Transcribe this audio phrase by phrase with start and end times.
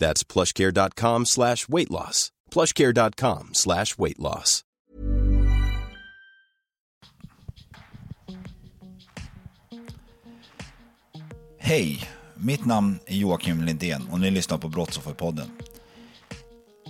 [0.00, 2.32] That's plushcare.com slash weight loss.
[2.50, 4.64] Plushcare.com slash weight loss.
[11.58, 15.50] Hej, mitt namn är Joakim Lindén och ni lyssnar på Brottsofferpodden.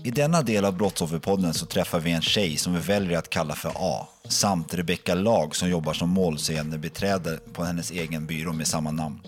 [0.05, 3.55] I denna del av Brottsofferpodden så träffar vi en tjej som vi väljer att kalla
[3.55, 8.91] för A samt Rebecka Lag som jobbar som målsägandebiträde på hennes egen byrå med samma
[8.91, 9.20] namn.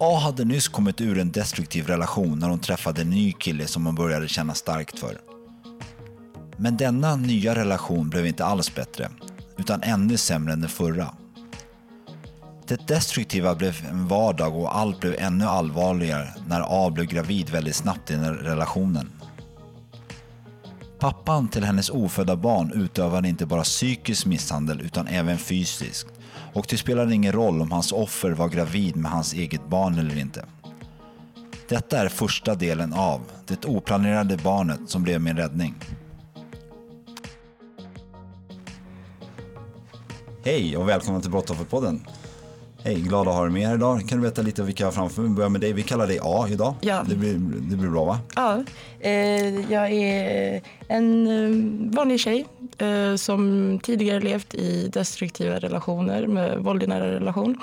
[0.00, 3.86] A hade nyss kommit ur en destruktiv relation när hon träffade en ny kille som
[3.86, 5.18] hon började känna starkt för.
[6.56, 9.10] Men denna nya relation blev inte alls bättre,
[9.56, 11.14] utan ännu sämre än den förra.
[12.66, 17.76] Det destruktiva blev en vardag och allt blev ännu allvarligare när A blev gravid väldigt
[17.76, 19.10] snabbt i den relationen.
[20.98, 26.06] Pappan till hennes ofödda barn utövade inte bara psykisk misshandel utan även fysisk
[26.52, 30.18] och det spelade ingen roll om hans offer var gravid med hans eget barn eller
[30.18, 30.44] inte.
[31.68, 35.74] Detta är första delen av Det oplanerade barnet som blev min räddning.
[40.44, 42.06] Hej och välkomna till Brottsofferpodden.
[42.86, 44.08] Hej, glad att ha dig med här idag.
[44.08, 45.30] Kan du berätta lite vilka jag har framför mig?
[45.30, 45.72] Börja med dig.
[45.72, 46.74] Vi kallar dig A idag.
[46.80, 47.04] Ja.
[47.08, 47.32] Det, blir,
[47.70, 48.18] det blir bra va?
[48.34, 48.64] Ja,
[49.00, 52.46] eh, jag är en eh, vanlig tjej
[52.78, 57.60] eh, som tidigare levt i destruktiva relationer med våld i nära relation.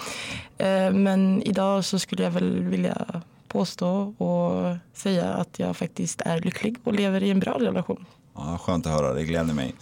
[0.93, 6.77] Men idag så skulle jag väl vilja påstå och säga att jag faktiskt är lycklig
[6.83, 8.05] och lever i en bra relation.
[8.35, 9.75] Ja, skönt att höra, det gläder mig.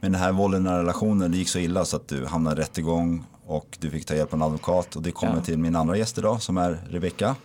[0.00, 2.64] Men den här vålden i relationen, det gick så illa så att du hamnade i
[2.64, 3.24] rättegång
[3.56, 5.40] och du fick ta hjälp av en advokat och det kommer Ja.
[5.42, 7.36] till min andra gäst idag som är Rebecka.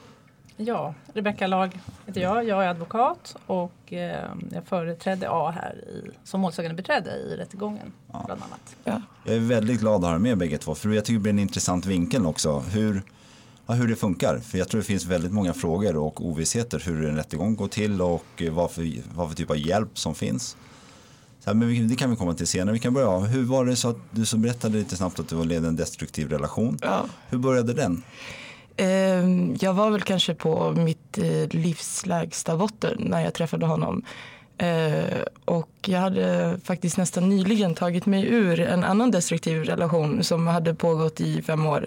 [0.60, 2.48] Ja, Rebecka Lag heter jag.
[2.48, 8.30] Jag är advokat och eh, jag företrädde A här i, som målsägandebiträde i rättegången bland
[8.44, 8.76] annat.
[8.84, 9.02] Ja.
[9.26, 11.32] Jag är väldigt glad att ha er med bägge två för jag tycker det blir
[11.34, 12.60] en intressant vinkel också.
[12.60, 13.02] Hur,
[13.68, 14.40] ja, hur det funkar.
[14.40, 18.02] För jag tror det finns väldigt många frågor och ovissheter hur en rättegång går till
[18.02, 20.58] och eh, vad för, vad för typ av hjälp som finns.
[21.48, 22.74] Här, men det kan vi komma till senare.
[22.74, 23.20] Vi kan börja.
[23.20, 26.30] Hur var det så att du som berättade lite snabbt att du levde en destruktiv
[26.30, 26.80] relation.
[26.82, 27.06] Ja.
[27.30, 28.04] Hur började den?
[28.78, 34.04] Eh, jag var väl kanske på mitt eh, livs lägsta botten när jag träffade honom.
[34.58, 40.48] Eh, och jag hade faktiskt nästan nyligen tagit mig ur en annan destruktiv relation som
[40.48, 41.86] hade pågått i fem år.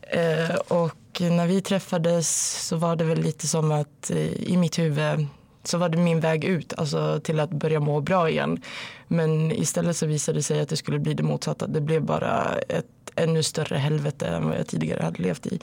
[0.00, 5.26] Eh, och när vi träffades så var det väl lite som att i mitt huvud
[5.64, 8.62] så var det min väg ut, alltså till att börja må bra igen.
[9.08, 11.66] Men istället så visade det sig att det skulle bli det motsatta.
[11.66, 12.86] Det blev bara ett
[13.16, 15.60] ännu större helvete än vad jag tidigare hade levt i.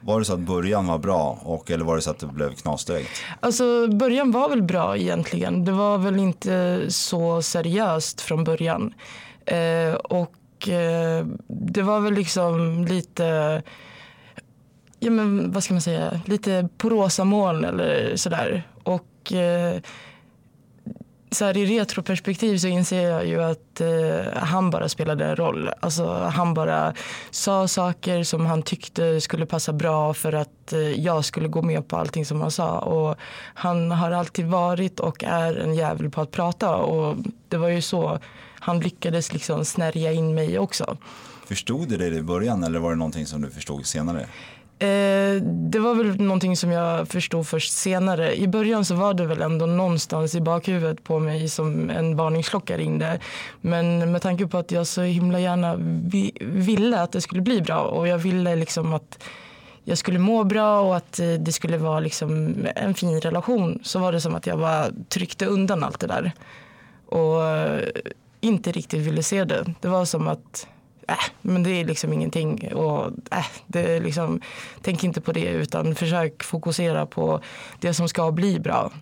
[0.00, 2.54] Var det så att början var bra och, eller var det så att det blev
[2.54, 3.10] knas direkt?
[3.40, 5.64] Alltså början var väl bra egentligen.
[5.64, 8.94] Det var väl inte så seriöst från början.
[9.44, 13.62] Eh, och eh, det var väl liksom lite,
[14.98, 18.68] ja men vad ska man säga, lite på rosa moln eller sådär.
[18.82, 19.80] Och eh,
[21.30, 25.70] så här, i retroperspektiv så inser jag ju att eh, han bara spelade en roll.
[25.80, 26.94] Alltså, han bara
[27.30, 31.88] sa saker som han tyckte skulle passa bra för att eh, jag skulle gå med
[31.88, 32.78] på allting som han sa.
[32.78, 33.16] Och
[33.54, 36.76] han har alltid varit och är en jävel på att prata.
[36.76, 37.16] Och
[37.48, 38.18] det var ju så
[38.60, 40.96] han lyckades liksom snärja in mig också.
[41.46, 44.26] Förstod du det i början eller var det någonting som du förstod senare?
[44.80, 48.36] Eh, det var väl någonting som jag förstod först senare.
[48.36, 52.76] I början så var det väl ändå någonstans i bakhuvudet på mig som en varningsklocka
[52.76, 53.20] ringde.
[53.60, 55.76] Men med tanke på att jag så himla gärna
[56.06, 59.24] vi, ville att det skulle bli bra och jag ville liksom att
[59.84, 63.98] jag skulle må bra och att eh, det skulle vara liksom en fin relation så
[63.98, 66.32] var det som att jag bara tryckte undan allt det där.
[67.06, 67.88] Och eh,
[68.40, 69.74] inte riktigt ville se det.
[69.80, 70.66] Det var som att
[71.08, 72.72] äh, men det är liksom ingenting.
[72.72, 74.40] Och, äh, det är liksom,
[74.82, 77.40] tänk inte på det utan försök fokusera på
[77.80, 78.92] det som ska bli bra.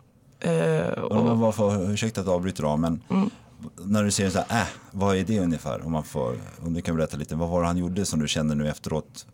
[0.40, 3.30] Eh, Och och, varför, ursäkta att jag avbryter då, men Mm.
[3.76, 5.86] När du säger så här, äh, vad är det ungefär?
[5.86, 8.28] Om, man får, om du kan berätta lite, vad var det han gjorde som du
[8.28, 9.26] känner nu efteråt?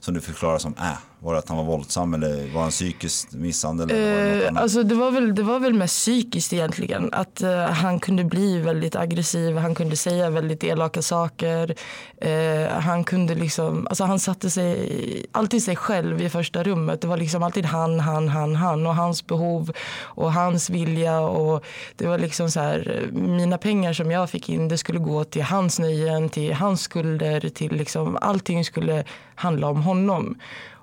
[0.00, 3.32] Som du förklarar som äh, var det att han var våldsam eller var han psykiskt
[3.32, 3.90] misshandel?
[3.90, 7.08] Eller Eh, alltså det, var väl, det var väl mest psykiskt egentligen.
[7.12, 11.74] Att eh, han kunde bli väldigt aggressiv, han kunde säga väldigt elaka saker.
[12.16, 17.00] Eh, han kunde liksom, alltså han satte sig alltid sig själv i första rummet.
[17.00, 21.20] Det var liksom alltid han, han, han, han och hans behov och hans vilja.
[21.20, 21.64] Och
[21.96, 25.42] det var liksom så här, mina pengar som jag fick in det skulle gå till
[25.42, 30.36] hans nöjen, till hans skulder, till liksom allting skulle handla om honom.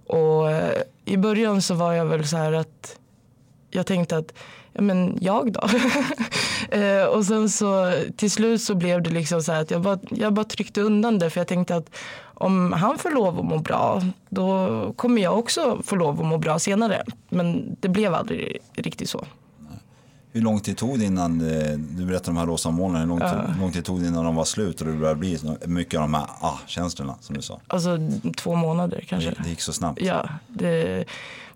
[0.07, 2.99] Och eh, i början så var jag väl så här att
[3.69, 4.33] jag tänkte att
[4.73, 5.61] ja, men jag då?
[6.77, 9.99] eh, och sen så till slut så blev det liksom så här att jag bara,
[10.09, 11.89] jag bara tryckte undan det för jag tänkte att
[12.39, 16.37] om han får lov att må bra då kommer jag också få lov att må
[16.37, 17.03] bra senare.
[17.29, 19.25] Men det blev aldrig riktigt så.
[20.37, 23.07] Hur lång tid tog det innan, eh, du berättade om de här rosa molnen, hur
[23.07, 25.93] lång, tid, lång tid tog det innan de var slut och det började bli mycket
[25.99, 27.61] av de här ah-känslorna som du sa?
[27.67, 27.97] Alltså
[28.37, 29.29] två månader kanske.
[29.29, 30.01] Det, det gick så snabbt.
[30.01, 31.05] Ja, det,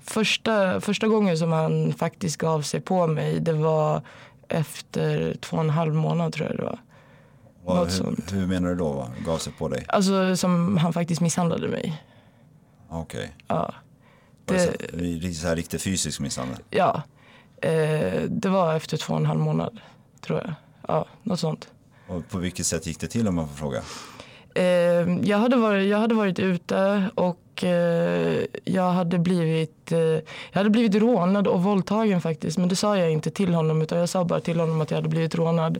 [0.02, 4.02] första, första gången som han faktiskt gav sig på mig det var
[4.48, 6.80] efter två och en halv månad tror jag det var.
[7.64, 8.34] Vad- något hur, sånt.
[8.34, 8.94] hur menar du då?
[8.94, 9.12] Va?
[9.26, 9.86] Gav sig på dig?
[9.88, 12.04] Alltså som han faktiskt misshandlade mig.
[12.90, 13.36] Okej.
[13.48, 13.74] Ja.
[14.46, 16.58] Var det det, så här riktigt fysisk misshandel?
[16.70, 17.02] ja.
[17.62, 19.80] Eh, det var efter två och en halv månad
[20.22, 20.54] tror jag.
[20.88, 21.68] Ja, något sånt.
[22.08, 23.82] Och på vilket sätt gick det till om man får fråga?
[24.56, 30.24] Eh, jag, hade varit, jag hade varit ute och eh, jag, hade blivit, eh, jag
[30.54, 32.58] hade blivit rånad och våldtagen faktiskt.
[32.58, 34.98] Men det sa jag inte till honom utan jag sa bara till honom att jag
[34.98, 35.80] hade blivit rånad.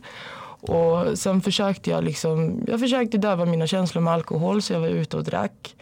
[0.60, 4.88] Och sen försökte jag liksom, jag försökte döva mina känslor med alkohol så jag var
[4.88, 5.76] ute och drack.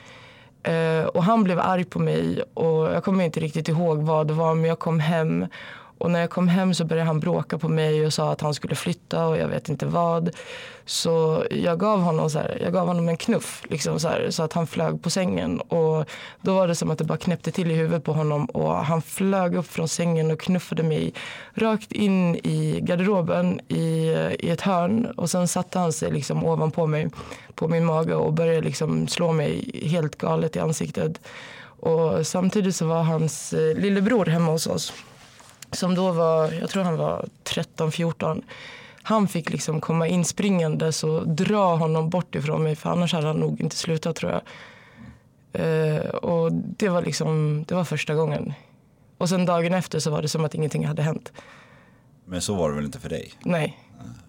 [0.62, 4.35] Eh, och han blev arg på mig och jag kommer inte riktigt ihåg vad det
[4.35, 5.46] var men jag kom hem
[6.00, 8.55] och när jag kom hem så började han bråka på mig och sa att han
[8.55, 10.31] skulle flytta och jag vet inte vad.
[10.85, 14.43] Så jag gav honom, så här, jag gav honom en knuff liksom så, här, så
[14.43, 15.61] att han flög på sängen.
[15.61, 16.05] Och
[16.41, 19.02] då var det som att det bara knäppte till i huvudet på honom och han
[19.02, 21.12] flög upp från sängen och knuffade mig
[21.55, 25.06] rakt in i garderoben i, i ett hörn.
[25.17, 27.11] Och sen satte han sig liksom ovanpå mig
[27.55, 31.20] på min mage och började liksom slå mig helt galet i ansiktet.
[31.62, 34.93] Och samtidigt så var hans eh, lillebror hemma hos oss
[35.72, 38.43] som då var, jag tror han var 13-14.
[39.02, 43.26] Han fick liksom komma in springandes och dra honom bort ifrån mig för annars hade
[43.26, 44.43] han nog inte slutat tror jag.
[45.52, 48.52] Eh, och det var liksom, det var första gången.
[49.19, 51.32] Och sen dagen efter så var det som att ingenting hade hänt.
[52.25, 53.32] Men så var det väl inte för dig?
[53.40, 53.78] Nej.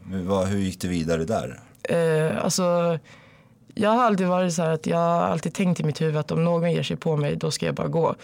[0.04, 1.60] Men vad, hur gick det vidare där?
[1.84, 3.00] Eh, alltså,
[3.74, 6.32] jag har alltid varit så här att jag har alltid tänkt i mitt huvud att
[6.32, 8.16] om någon ger sig på mig då ska jag bara gå.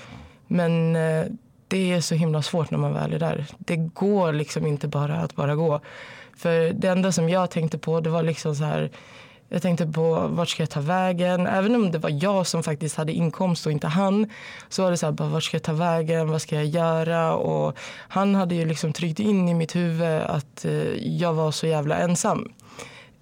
[0.47, 1.25] Men eh,
[1.67, 3.45] det är så himla svårt när man väl är där.
[3.57, 5.81] Det går liksom inte bara att bara gå.
[6.37, 8.91] För det enda som jag tänkte på det var liksom så här
[9.49, 11.47] jag tänkte på vart ska jag ta vägen.
[11.47, 14.29] Även om det var jag som faktiskt hade inkomst och inte han.
[14.69, 16.29] Så var det så här, bara, vart ska jag ta vägen?
[16.29, 17.35] Vad ska jag göra?
[17.35, 17.77] Och
[18.07, 21.97] han hade ju liksom tryckt in i mitt huvud att eh, jag var så jävla
[21.97, 22.51] ensam.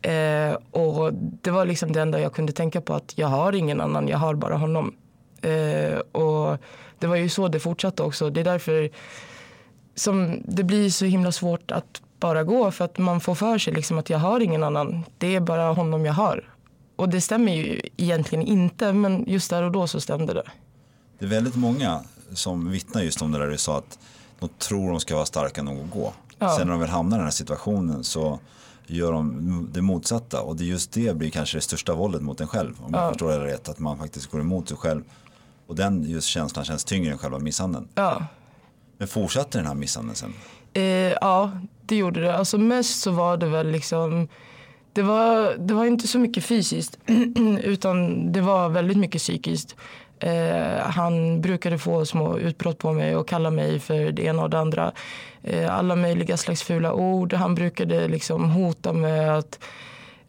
[0.02, 3.82] Eh, och det var liksom det enda jag kunde tänka på att jag har ingen
[3.82, 4.96] annan, jag har bara honom.
[5.42, 6.58] Eh, och
[7.00, 8.30] det var ju så det fortsatte också.
[8.30, 8.90] Det är därför
[9.96, 13.74] som det blir så himla svårt att bara gå för att man får för sig
[13.74, 15.04] liksom att jag har ingen annan.
[15.18, 16.50] Det är bara honom jag har.
[16.96, 20.44] Och det stämmer ju egentligen inte men just där och då så stämde det.
[21.20, 24.00] Det är väldigt många som vittnar just om det där du sa att
[24.40, 26.14] de tror de ska vara starka nog att gå.
[26.40, 26.58] Ja.
[26.58, 28.40] Sen när de väl hamnar i den här situationen så
[28.88, 32.48] gör de det motsatta och det just det blir kanske det största våldet mot en
[32.48, 35.04] själv om jag förstår det rätt att man faktiskt går emot sig själv
[35.68, 37.88] och den just känslan känns tyngre än själva misshandeln.
[37.96, 38.26] Ja,
[38.98, 40.34] Men fortsatte den här misshandeln sen?
[40.74, 40.84] Eh,
[41.22, 42.38] ja, det gjorde det.
[42.38, 44.28] Alltså mest så var det väl liksom
[44.94, 47.00] det var, det var inte så mycket fysiskt
[47.64, 49.76] utan det var väldigt mycket psykiskt.
[50.20, 54.50] Eh, han brukade få små utbrott på mig och kalla mig för det ena och
[54.50, 54.92] det andra.
[55.44, 57.34] Eh, alla möjliga slags fula ord.
[57.34, 59.60] Han brukade liksom hota med att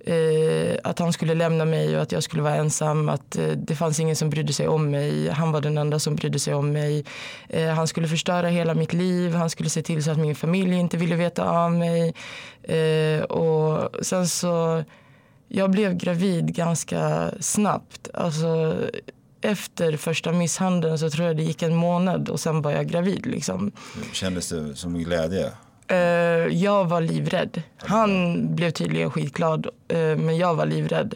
[0.07, 3.09] eh, att han skulle lämna mig och att jag skulle vara ensam.
[3.09, 5.29] Att eh, det fanns ingen som brydde sig om mig.
[5.29, 7.05] Han var den enda som brydde sig om mig.
[7.49, 9.35] Eh, han skulle förstöra hela mitt liv.
[9.35, 12.15] Han skulle se till så att min familj inte ville veta av mig.
[12.63, 14.85] Eh, och sen så...
[15.49, 18.09] Jag blev gravid ganska snabbt.
[18.15, 18.75] Alltså,
[19.41, 23.27] efter första misshandeln så tror jag det gick en månad och sen var jag gravid.
[23.27, 23.73] Liksom.
[24.13, 25.53] Kändes det som glädje?
[25.89, 25.97] Eh,
[26.47, 27.63] jag var livrädd.
[27.77, 31.15] Han blev tydligen skitglad, eh, men jag var livrädd.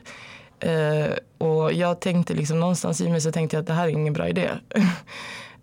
[0.61, 3.91] Eh, och jag tänkte liksom någonstans i mig så tänkte jag att det här är
[3.91, 4.51] ingen bra idé.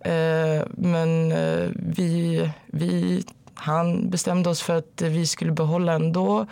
[0.00, 1.34] Eh, men
[1.74, 3.24] vi, vi,
[3.54, 6.46] han bestämde oss för att vi skulle behålla ändå.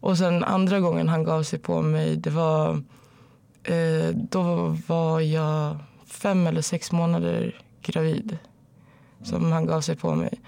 [0.00, 2.82] Och sen andra gången han gav sig på mig, det var...
[4.12, 8.38] Då var jag fem eller sex månader gravid
[9.22, 10.40] som han gav sig på mig.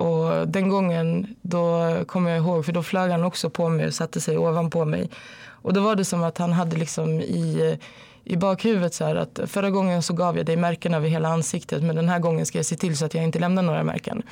[0.00, 3.94] Och den gången då kommer jag ihåg, för då flög han också på mig och
[3.94, 5.10] satte sig ovanpå mig.
[5.48, 7.78] Och då var det som att han hade liksom i,
[8.24, 11.82] i bakhuvudet så här att förra gången så gav jag dig märken över hela ansiktet
[11.82, 14.22] men den här gången ska jag se till så att jag inte lämnar några märken.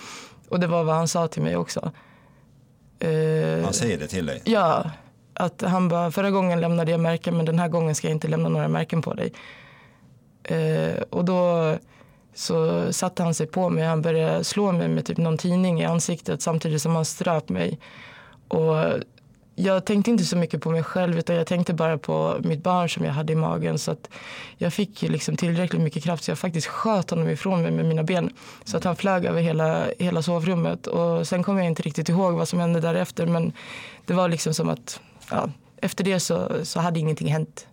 [0.48, 1.92] Och det var vad han sa till mig också.
[2.98, 4.42] Eh, han säger det till dig?
[4.44, 4.90] Ja.
[5.34, 8.28] Att han bara, förra gången lämnade jag märken men den här gången ska jag inte
[8.28, 9.32] lämna några märken på dig.
[10.50, 11.74] Uh, och då
[12.38, 13.84] så satte han sig på mig.
[13.84, 17.78] Han började slå mig med typ någon tidning i ansiktet samtidigt som han ströp mig.
[18.48, 18.76] Och
[19.54, 22.88] jag tänkte inte så mycket på mig själv utan jag tänkte bara på mitt barn
[22.88, 23.78] som jag hade i magen.
[23.78, 24.10] Så att
[24.56, 28.02] jag fick liksom tillräckligt mycket kraft så jag faktiskt sköt honom ifrån mig med mina
[28.02, 28.30] ben.
[28.64, 30.86] Så att han flög över hela, hela sovrummet.
[30.86, 33.26] Och sen kommer jag inte riktigt ihåg vad som hände därefter.
[33.26, 33.52] Men
[34.06, 37.66] det var liksom som att ja, efter det så, så hade ingenting hänt.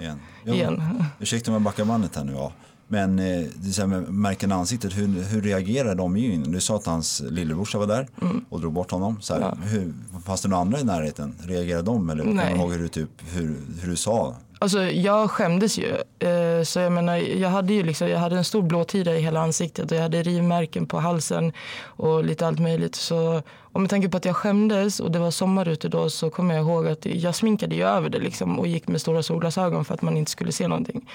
[0.00, 0.20] Igen.
[0.44, 1.04] Jo, Igen.
[1.20, 2.32] Ursäkta om jag backar bandet här nu.
[2.32, 2.52] Ja.
[2.88, 6.52] Men eh, det märken ansiktet, hur, hur reagerade omgivningen?
[6.52, 8.44] Du sa att hans lillebrorsa var där mm.
[8.48, 9.20] och drog bort honom.
[9.20, 9.56] Så här, ja.
[9.62, 9.92] hur,
[10.26, 11.34] fanns det några andra i närheten?
[11.40, 12.10] Reagerade de?
[12.10, 14.34] Eller kommer du ihåg hur du, typ, hur, hur du sa?
[14.60, 15.96] Alltså, jag skämdes ju.
[16.28, 19.40] Eh, så jag, menar, jag, hade ju liksom, jag hade en stor blåtira i hela
[19.40, 21.52] ansiktet och jag hade rivmärken på halsen
[21.84, 22.94] och lite allt möjligt.
[22.94, 23.42] Så
[23.72, 26.54] och med tanke på att jag skämdes och det var sommar ute då så kommer
[26.54, 29.94] jag ihåg att jag sminkade ju över det liksom och gick med stora solglasögon för
[29.94, 31.08] att man inte skulle se någonting.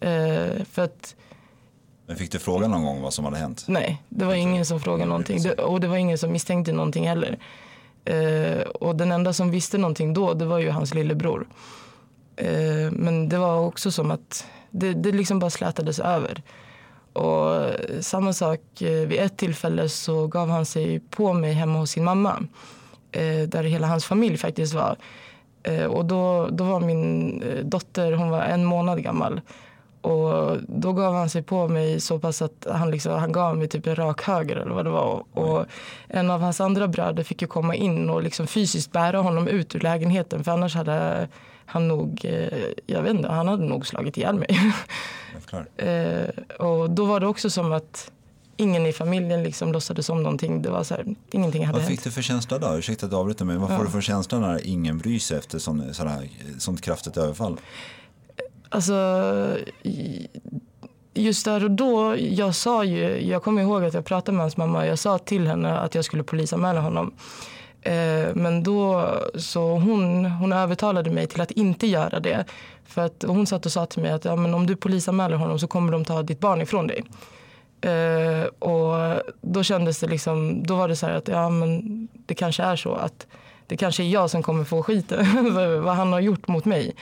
[0.00, 1.16] Eh, för att,
[2.06, 3.64] Men fick du fråga någon gång vad som hade hänt?
[3.68, 5.42] Nej, det var ingen som frågade någonting.
[5.42, 7.38] Det, och det var ingen som misstänkte någonting heller.
[8.04, 11.46] Eh, och den enda som visste någonting då, det var ju hans lillebror.
[12.36, 16.42] Eh, men det var också som att det, det liksom bara slätades över.
[17.12, 21.90] Och samma sak, eh, vid ett tillfälle så gav han sig på mig hemma hos
[21.90, 22.46] sin mamma.
[23.12, 24.96] Eh, där hela hans familj faktiskt var.
[25.62, 29.40] Eh, och då, då var min dotter, hon var en månad gammal.
[30.00, 33.68] Och då gav han sig på mig så pass att han, liksom, han gav mig
[33.68, 35.24] typ en rak höger eller vad det var.
[35.34, 35.66] Och
[36.08, 39.74] en av hans andra bröder fick ju komma in och liksom fysiskt bära honom ut
[39.74, 41.28] ur lägenheten för annars hade
[41.66, 44.74] han nog, eh, jag vet inte, han hade nog slagit ihjäl mig.
[45.76, 46.28] eh,
[46.66, 48.10] och då var det också som att
[48.56, 50.62] ingen i familjen liksom låtsades om någonting.
[50.62, 51.90] Det var så här, ingenting hade Vad hänt.
[51.90, 52.78] fick du för känsla då?
[52.78, 53.76] Ursäkta att jag avbryter men vad ja.
[53.76, 56.28] får du för känsla när ingen bryr sig efter sån, sån här,
[56.58, 57.60] sånt kraftigt överfall?
[58.68, 58.94] Alltså,
[61.14, 64.56] just där och då, jag sa ju, jag kommer ihåg att jag pratade med hans
[64.56, 64.86] mamma.
[64.86, 67.14] Jag sa till henne att jag skulle polisanmäla honom.
[67.82, 72.44] Eh, men då så hon, hon övertalade mig till att inte göra det.
[72.86, 75.58] För att hon satt och sa till mig att ja, men om du polisanmäler honom
[75.58, 77.04] så kommer de ta ditt barn ifrån dig.
[77.80, 82.34] Eh, och då kändes det liksom, då var det så här att ja men det
[82.34, 83.26] kanske är så att
[83.66, 86.94] det kanske är jag som kommer få skiten för vad han har gjort mot mig.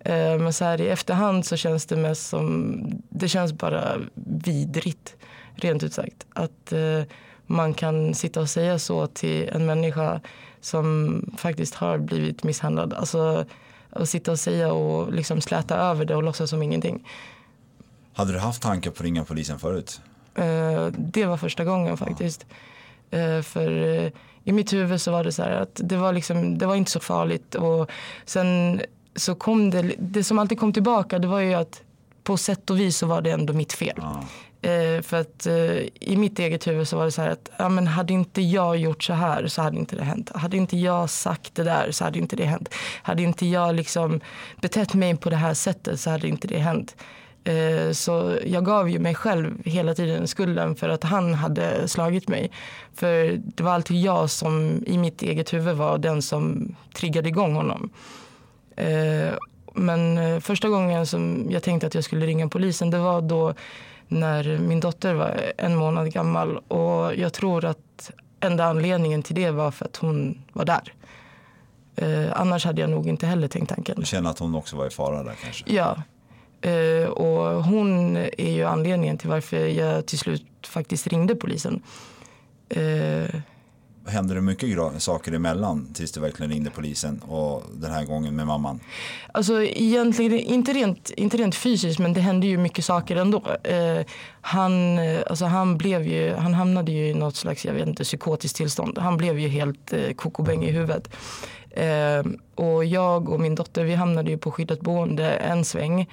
[0.00, 5.16] Eh, men så här i efterhand så känns det mest som, det känns bara vidrigt
[5.54, 6.26] rent ut sagt.
[6.32, 7.02] Att eh,
[7.46, 10.20] man kan sitta och säga så till en människa
[10.60, 12.94] som faktiskt har blivit misshandlad.
[12.94, 13.44] Alltså
[13.90, 17.08] att sitta och säga och liksom släta över det och låtsas som ingenting.
[18.12, 20.00] Hade du haft tankar på att ringa polisen förut?
[20.34, 22.46] Eh, det var första gången faktiskt.
[23.10, 23.42] Ja.
[23.42, 23.70] För
[24.44, 26.90] i mitt huvud så var det så här att det var, liksom, det var inte
[26.90, 27.54] så farligt.
[27.54, 27.90] Och
[28.24, 28.80] sen
[29.18, 31.82] så kom det, det som alltid kom tillbaka det var ju att
[32.24, 33.96] på sätt och vis så var det ändå mitt fel.
[33.96, 34.24] Ja.
[34.62, 37.68] Eh, för att eh, i mitt eget huvud så var det så här att ja,
[37.68, 40.30] men hade inte jag gjort så här så hade inte det hänt.
[40.34, 42.74] Hade inte jag sagt det där så hade inte det hänt.
[43.02, 44.20] Hade inte jag liksom
[44.60, 46.96] betett mig på det här sättet så hade inte det hänt.
[47.44, 52.28] Eh, så jag gav ju mig själv hela tiden skulden för att han hade slagit
[52.28, 52.50] mig.
[52.94, 57.54] För det var alltid jag som i mitt eget huvud var den som triggade igång
[57.54, 57.90] honom.
[58.78, 59.34] Eh,
[59.74, 63.54] men eh, första gången som jag tänkte att jag skulle ringa polisen det var då
[64.08, 66.56] när min dotter var en månad gammal.
[66.56, 70.92] Och jag tror att enda anledningen till det var för att hon var där.
[71.96, 73.96] Eh, annars hade jag nog inte heller tänkt tanken.
[74.00, 75.64] Du känner att hon också var i fara där kanske?
[75.66, 76.02] Ja.
[76.70, 81.82] Eh, och hon är ju anledningen till varför jag till slut faktiskt ringde polisen.
[82.68, 83.40] Eh,
[84.08, 88.46] hände det mycket saker emellan tills du verkligen ringde polisen och den här gången med
[88.46, 88.80] mamman?
[89.32, 93.42] Alltså egentligen inte rent, inte rent fysiskt men det hände ju mycket saker ändå.
[93.64, 94.06] Eh,
[94.40, 98.04] han, eh, alltså han, blev ju, han hamnade ju i något slags jag vet inte,
[98.04, 98.98] psykotiskt tillstånd.
[98.98, 101.10] Han blev ju helt eh, kokobäng i huvudet.
[101.70, 102.24] Eh,
[102.54, 106.08] och jag och min dotter vi hamnade ju på skyddat boende en sväng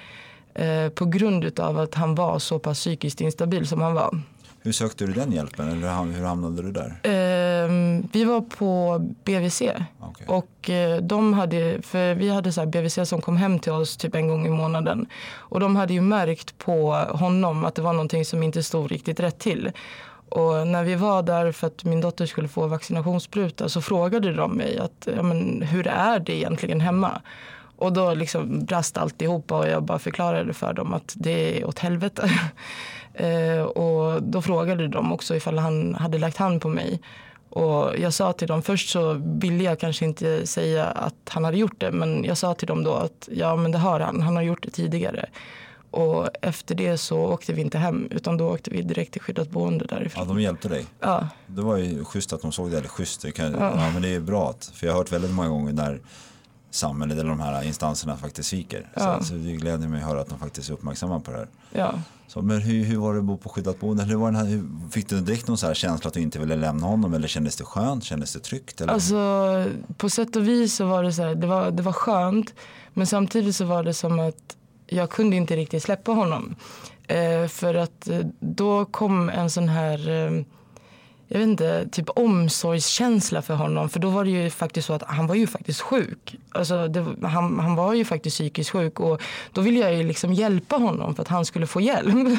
[0.54, 4.20] eh, på grund av att han var så pass psykiskt instabil som han var.
[4.66, 6.86] Hur sökte du den hjälpen eller hur hamnade du där?
[7.02, 7.70] Eh,
[8.12, 9.62] vi var på BVC.
[10.00, 10.26] Okej.
[10.28, 14.14] Och eh, de hade, för vi hade så BVC som kom hem till oss typ
[14.14, 15.06] en gång i månaden.
[15.34, 19.20] Och de hade ju märkt på honom att det var någonting som inte stod riktigt
[19.20, 19.70] rätt till.
[20.28, 24.52] Och när vi var där för att min dotter skulle få vaccinationsspruta så frågade de
[24.52, 27.20] mig att, ja, men, hur är det egentligen hemma?
[27.76, 31.78] Och då liksom brast alltihopa och jag bara förklarade för dem att det är åt
[31.78, 32.30] helvete.
[33.16, 37.00] eh, och då frågade de också ifall han hade lagt hand på mig.
[37.50, 41.56] Och jag sa till dem, först så ville jag kanske inte säga att han hade
[41.58, 41.92] gjort det.
[41.92, 44.62] Men jag sa till dem då att ja men det har han, han har gjort
[44.62, 45.26] det tidigare.
[45.90, 49.50] Och efter det så åkte vi inte hem utan då åkte vi direkt till skyddat
[49.50, 50.28] boende Ja, därifrån.
[50.28, 50.86] de hjälpte dig.
[51.00, 53.90] Ja, Det var ju schysst att de såg det, eller schysst, det kan, ja.
[53.92, 54.50] men det är bra.
[54.50, 56.00] Att, för jag har hört väldigt många gånger när
[56.70, 58.88] samhället eller de här instanserna faktiskt sviker.
[58.94, 59.18] Ja.
[59.20, 61.48] Så, så det gläder mig att höra att de faktiskt är uppmärksamma på det här.
[61.72, 61.94] ja.
[62.28, 64.04] Så, men hur, hur var det att bo på skyddat boende?
[64.04, 66.38] Hur var den här, hur, fick du direkt någon så här känsla att du inte
[66.38, 68.04] ville lämna honom eller kändes det skönt?
[68.04, 68.80] Kändes det tryggt?
[68.80, 68.92] Eller?
[68.92, 69.64] Alltså
[69.96, 72.54] på sätt och vis så var det så här, det var, det var skönt.
[72.94, 74.56] Men samtidigt så var det som att
[74.86, 76.56] jag kunde inte riktigt släppa honom.
[77.08, 80.44] Eh, för att eh, då kom en sån här, eh,
[81.28, 83.88] jag vet inte, typ omsorgskänsla för honom.
[83.88, 86.36] För då var det ju faktiskt så att han var ju faktiskt sjuk.
[86.50, 90.32] Alltså det, han, han var ju faktiskt psykiskt sjuk och då ville jag ju liksom
[90.32, 92.14] hjälpa honom för att han skulle få hjälp.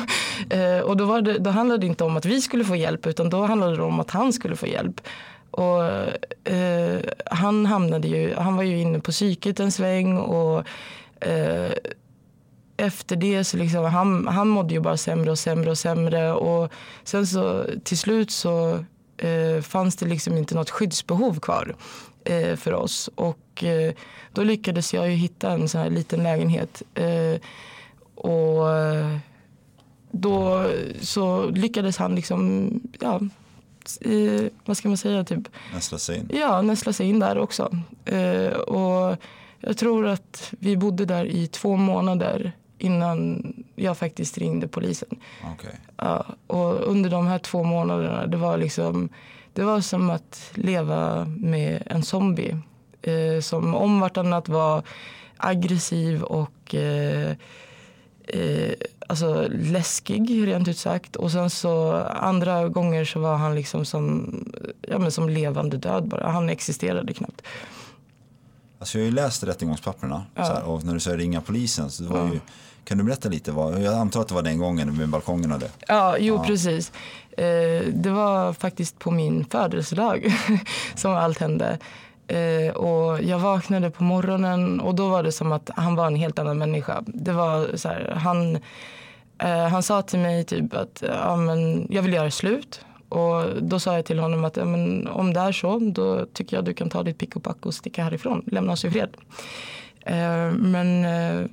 [0.49, 3.07] eh, och då, var det, då handlade det inte om att vi skulle få hjälp
[3.07, 5.01] utan då handlade det om att han skulle få hjälp.
[5.51, 5.85] Och,
[6.53, 10.63] eh, han, hamnade ju, han var ju inne på psyket en sväng och
[11.21, 11.71] eh,
[12.77, 16.33] efter det så liksom, han, han mådde ju bara sämre och sämre och sämre.
[16.33, 16.71] Och
[17.03, 18.83] sen så till slut så
[19.17, 21.75] eh, fanns det liksom inte något skyddsbehov kvar
[22.23, 23.09] eh, för oss.
[23.15, 23.93] Och eh,
[24.33, 26.81] då lyckades jag ju hitta en sån här liten lägenhet.
[26.93, 27.41] Eh,
[28.15, 29.17] och eh,
[30.11, 30.69] då
[31.01, 32.69] så lyckades han liksom,
[32.99, 33.21] ja,
[34.01, 36.29] eh, vad ska man säga, typ Nästla sig in?
[36.33, 37.63] Ja, nästla sig in där också.
[38.67, 39.17] Och
[39.59, 45.09] jag tror att vi bodde där i två månader innan jag faktiskt ringde polisen.
[45.53, 45.79] Okej.
[45.97, 49.09] Ja, och under de här två månaderna, det var liksom
[49.53, 52.57] det var som att leva med en zombie.
[53.01, 54.83] Eh, som om vartannat var
[55.37, 57.31] aggressiv och eh,
[58.27, 58.73] eh,
[59.07, 61.15] alltså läskig rent ut sagt.
[61.15, 64.33] Och sen så andra gånger så var han liksom som,
[64.81, 66.29] ja, men som levande död bara.
[66.29, 67.41] Han existerade knappt.
[68.79, 72.03] Alltså jag har ju läst rättegångspapperna så här, och när du säger ringa polisen så
[72.03, 72.39] det var ju,
[72.83, 73.51] kan du berätta lite?
[73.51, 75.71] Vad, jag antar att det var den gången med balkongen och det.
[75.87, 76.91] Ja, jo precis.
[77.37, 80.33] Eh, det var faktiskt på min födelsedag
[80.95, 81.79] som allt hände.
[82.27, 86.15] Eh, och jag vaknade på morgonen och då var det som att han var en
[86.15, 87.03] helt annan människa.
[87.05, 88.55] Det var så här, han,
[89.37, 92.81] eh, han sa till mig typ att ja, men jag vill göra slut.
[93.09, 96.57] Och då sa jag till honom att ja, men om det är så då tycker
[96.57, 98.43] jag du kan ta ditt pick och pack och sticka härifrån.
[98.45, 99.09] Lämna oss i fred.
[100.05, 101.45] Eh, men eh,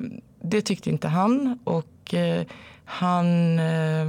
[0.42, 1.58] det tyckte inte han.
[1.64, 2.42] Och eh,
[2.84, 3.58] han...
[3.58, 4.06] Eh,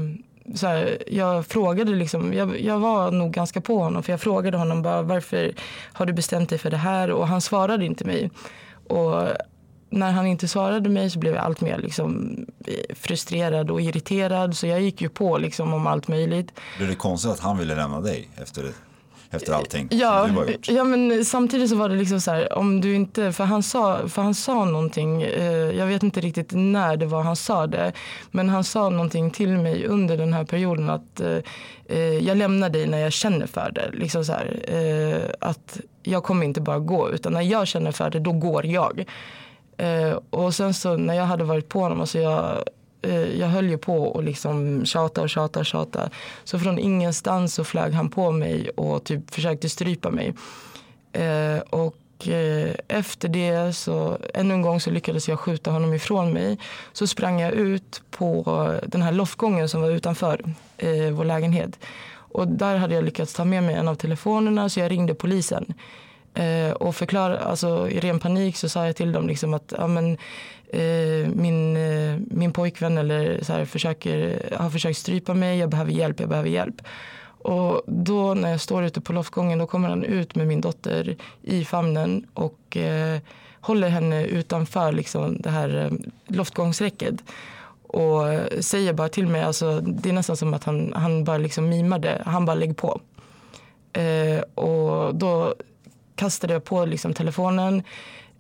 [0.55, 4.57] så här, jag frågade liksom, jag, jag var nog ganska på honom för jag frågade
[4.57, 5.53] honom bara varför
[5.93, 8.31] har du bestämt dig för det här och han svarade inte mig.
[8.87, 9.27] Och
[9.89, 14.57] när han inte svarade mig så blev jag allt mer liksom eh, frustrerad och irriterad
[14.57, 16.51] så jag gick ju på liksom om allt möjligt.
[16.77, 18.71] Blev det konstigt att han ville lämna dig efter,
[19.29, 20.29] efter allting Ja,
[20.61, 24.07] ja, men samtidigt så var det liksom så här, om du inte, för han sa,
[24.09, 27.91] för han sa någonting, eh, jag vet inte riktigt när det var han sa det,
[28.31, 31.37] men han sa någonting till mig under den här perioden att eh,
[31.87, 33.89] eh, jag lämnar dig när jag känner för det.
[33.93, 38.09] Liksom så här, eh, att jag kommer inte bara gå, utan när jag känner för
[38.09, 39.05] det, då går jag.
[39.77, 42.63] Eh, och sen så när jag hade varit på honom, alltså jag,
[43.01, 46.09] eh, jag höll ju på och liksom tjata och tjata och tjata.
[46.43, 50.33] Så från ingenstans så flög han på mig och typ försökte strypa mig.
[51.13, 56.33] Eh, och eh, efter det så ännu en gång så lyckades jag skjuta honom ifrån
[56.33, 56.57] mig.
[56.93, 60.41] Så sprang jag ut på den här loftgången som var utanför
[60.77, 61.79] eh, vår lägenhet.
[62.35, 65.73] Och där hade jag lyckats ta med mig en av telefonerna så jag ringde polisen.
[66.35, 69.87] Eh, och förklara, alltså, i ren panik så sa jag till dem liksom att ja,
[69.87, 70.17] men,
[70.69, 75.91] eh, min, eh, min pojkvän eller så här, försöker, har försökt strypa mig, jag behöver
[75.91, 76.81] hjälp, jag behöver hjälp.
[77.41, 81.15] Och då när jag står ute på loftgången då kommer han ut med min dotter
[81.41, 83.19] i famnen och eh,
[83.61, 85.91] håller henne utanför liksom, det här eh,
[86.35, 87.15] loftgångsräcket.
[87.87, 88.23] Och
[88.59, 92.21] säger bara till mig, alltså, det är nästan som att han, han bara liksom mimade,
[92.25, 93.01] han bara lägger på.
[93.93, 95.55] Eh, och då
[96.15, 97.83] kastade jag på liksom telefonen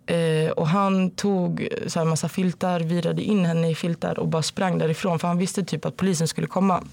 [0.05, 4.43] eh, och han tog så här massa filtar, virade in henne i filtar och bara
[4.43, 6.83] sprang därifrån för han visste typ att polisen skulle komma.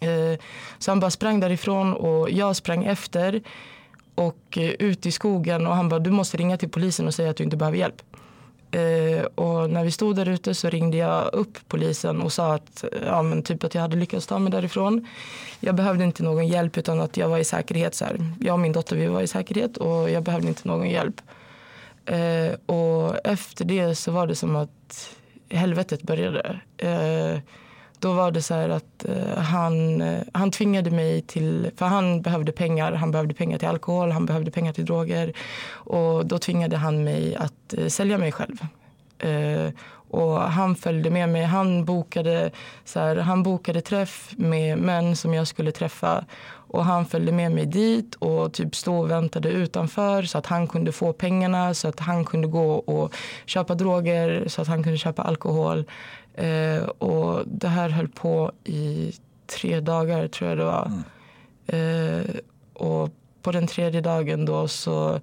[0.00, 0.40] Eh,
[0.78, 3.42] så han bara sprang därifrån och jag sprang efter
[4.14, 7.30] och eh, ut i skogen och han bara du måste ringa till polisen och säga
[7.30, 8.02] att du inte behöver hjälp.
[8.70, 9.24] Eh,
[9.68, 13.22] och när vi stod där ute så ringde jag upp polisen och sa att, ja,
[13.22, 15.06] men typ att jag hade lyckats ta mig därifrån.
[15.60, 17.94] Jag behövde inte någon hjälp utan att jag var i säkerhet.
[17.94, 18.32] Så här.
[18.40, 21.20] Jag och min dotter vi var i säkerhet och jag behövde inte någon hjälp.
[22.06, 25.10] Eh, och efter det så var det som att
[25.50, 26.60] helvetet började.
[26.76, 27.38] Eh,
[27.98, 32.22] då var det så här att eh, han, eh, han tvingade mig till, för han
[32.22, 35.32] behövde pengar, han behövde pengar till alkohol, han behövde pengar till droger.
[35.68, 38.66] Och då tvingade han mig att eh, sälja mig själv.
[39.18, 39.72] Eh,
[40.10, 42.50] och han följde med mig, han bokade,
[42.84, 46.24] så här, han bokade träff med män som jag skulle träffa.
[46.70, 50.66] Och han följde med mig dit och typ stod och väntade utanför så att han
[50.66, 53.14] kunde få pengarna, så att han kunde gå och
[53.46, 55.84] köpa droger, så att han kunde köpa alkohol.
[56.34, 59.12] Eh, och det här höll på i
[59.46, 60.92] tre dagar tror jag det var.
[61.66, 62.18] Mm.
[62.18, 62.34] Eh,
[62.72, 63.10] och
[63.42, 65.20] på den tredje dagen då så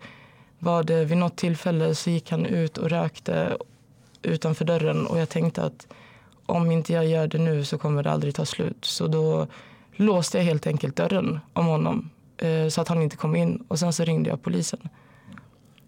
[0.59, 3.57] var det vid något tillfälle så gick han ut och rökte
[4.25, 5.87] utanför dörren och jag tänkte att
[6.45, 8.85] om inte jag gör det nu så kommer det aldrig ta slut.
[8.85, 9.47] Så då
[9.95, 13.79] låste jag helt enkelt dörren om honom eh, så att han inte kom in och
[13.79, 14.89] sen så ringde jag polisen.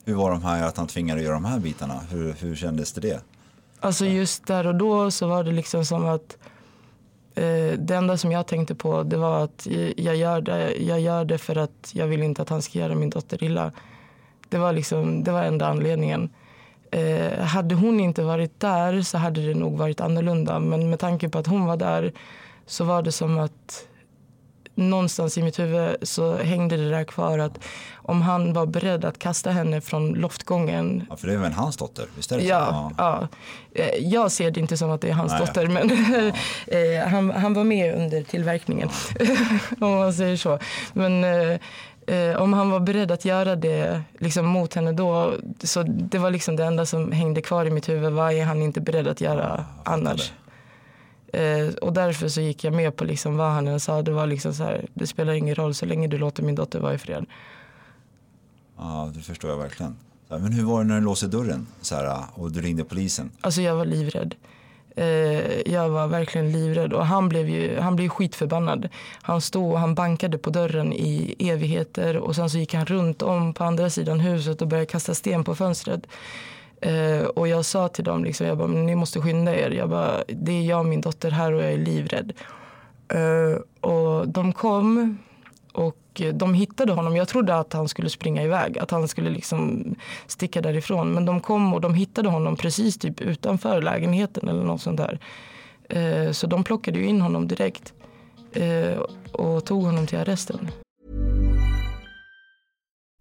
[0.06, 2.00] Hur var de här att han tvingade göra de här bitarna?
[2.12, 3.02] Hur, hur kändes det?
[3.02, 3.22] det?
[3.80, 6.38] Alltså just där och då så var det liksom som att
[7.36, 11.26] eh, det enda som jag tänkte på det var att jag gör det, jag gör
[11.26, 13.72] det för att jag vill inte att han ska göra min dotter illa.
[14.50, 16.30] Det var liksom, det var enda anledningen.
[16.92, 20.60] Eh, hade hon inte varit där så hade det nog varit annorlunda.
[20.60, 22.14] Men med tanke på att hon var där
[22.66, 23.88] så var det som att
[24.78, 27.60] någonstans i mitt huvud så hängde det där kvar att
[27.96, 31.06] om han var beredd att kasta henne från loftgången.
[31.10, 32.06] Ja, för det är väl hans dotter?
[32.16, 33.28] Visst är det ja, ja.
[33.74, 33.84] ja.
[33.84, 35.40] Eh, jag ser det inte som att det är hans Nej.
[35.40, 36.32] dotter men ja.
[36.78, 38.90] Eh, han, han var med under tillverkningen
[39.82, 40.60] om man säger så.
[40.94, 41.24] Men
[42.08, 46.32] eh, om han var beredd att göra det liksom, mot henne då, så det var
[46.32, 48.14] liksom det enda som hängde kvar i mitt huvud.
[48.14, 50.34] Vad är han inte beredd att göra annars?
[51.34, 54.02] Eh, och därför så gick jag med på liksom vad han än sa.
[54.02, 56.80] Det var liksom så här, det spelar ingen roll så länge du låter min dotter
[56.80, 57.26] vara i fred.
[58.78, 59.96] Ja, det förstår jag verkligen.
[60.30, 63.32] Men hur var det när du låste dörren så här, och du ringde polisen?
[63.42, 64.36] Alltså jag var livrädd.
[64.98, 68.90] Eh, jag var verkligen livrädd och han blev ju han blev skitförbannad.
[69.22, 73.22] Han stod och han bankade på dörren i evigheter och sen så gick han runt
[73.22, 76.08] om på andra sidan huset och började kasta sten på fönstret.
[76.82, 79.72] Eh, och jag sa till dem, liksom, jag bara, ni måste skynda er.
[79.72, 82.34] Jag bara, det är jag och min dotter här och jag är livrädd.
[83.08, 85.18] Eh, och de kom
[85.78, 87.16] och eh, de hittade honom.
[87.16, 89.96] Jag trodde att han skulle springa iväg, att han skulle liksom
[90.28, 91.14] sticka därifrån.
[91.14, 95.20] Men de kom och de hittade honom precis typ utanför lägenheten eller något sånt där.
[95.90, 97.94] Eh, så de plockade in honom direkt
[98.52, 98.98] eh,
[99.32, 100.72] och tog honom till arresten.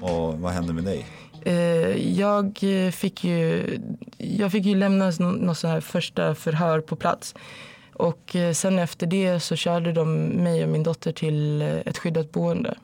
[0.00, 1.06] Och vad hände med dig?
[1.44, 2.58] Eh, jag
[2.92, 3.66] fick ju,
[4.18, 7.34] jag fick ju lämna något så här första förhör på plats.
[7.92, 11.98] Och eh, sen efter det så körde de mig och min dotter till eh, ett
[11.98, 12.74] skyddat boende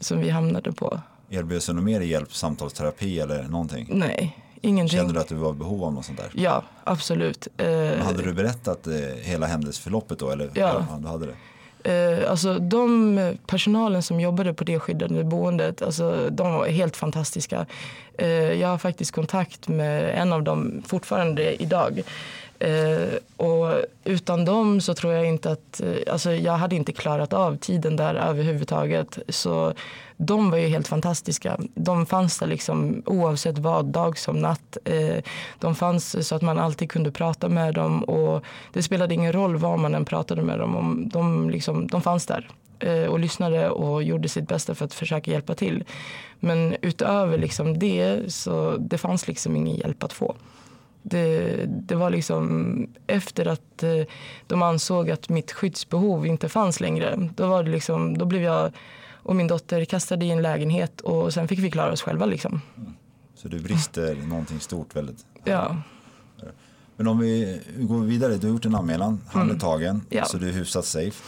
[0.00, 1.00] som vi hamnade på.
[1.30, 3.86] Erbjöds något mer hjälp, samtalsterapi eller någonting?
[3.90, 4.98] Nej, ingenting.
[4.98, 6.30] Kände du att du var i behov av något sånt där?
[6.34, 7.48] Ja, absolut.
[7.56, 8.88] Men hade du berättat
[9.22, 10.30] hela händelseförloppet då?
[10.30, 10.50] Eller?
[10.54, 10.86] Ja.
[10.90, 11.34] ja du hade det.
[11.84, 17.66] Eh, alltså de personalen som jobbade på det skyddade boendet, alltså, de var helt fantastiska.
[18.18, 22.02] Eh, jag har faktiskt kontakt med en av dem fortfarande idag.
[22.58, 27.32] Eh, och utan dem så tror jag inte att, eh, alltså jag hade inte klarat
[27.32, 29.18] av tiden där överhuvudtaget.
[29.28, 29.72] Så
[30.22, 31.58] de var ju helt fantastiska.
[31.74, 34.76] De fanns där liksom oavsett vad, dag som natt.
[34.84, 35.24] Eh,
[35.58, 39.56] de fanns så att man alltid kunde prata med dem och det spelade ingen roll
[39.56, 44.02] vad man än pratade med dem De, liksom, de fanns där eh, och lyssnade och
[44.02, 45.84] gjorde sitt bästa för att försöka hjälpa till.
[46.40, 50.36] Men utöver liksom det så det fanns liksom ingen hjälp att få.
[51.02, 54.02] Det, det var liksom efter att eh,
[54.46, 57.28] de ansåg att mitt skyddsbehov inte fanns längre.
[57.36, 58.72] Då, var det liksom, då blev jag
[59.22, 62.26] och min dotter kastade i en lägenhet och sen fick vi klara oss själva.
[62.26, 62.60] Liksom.
[63.34, 65.26] Så du brister någonting stort väldigt?
[65.44, 65.76] Ja.
[66.96, 69.58] Men om vi går vidare, du har gjort en anmälan, han är mm.
[69.58, 70.24] tagen, ja.
[70.24, 71.22] så du är hyfsat safe.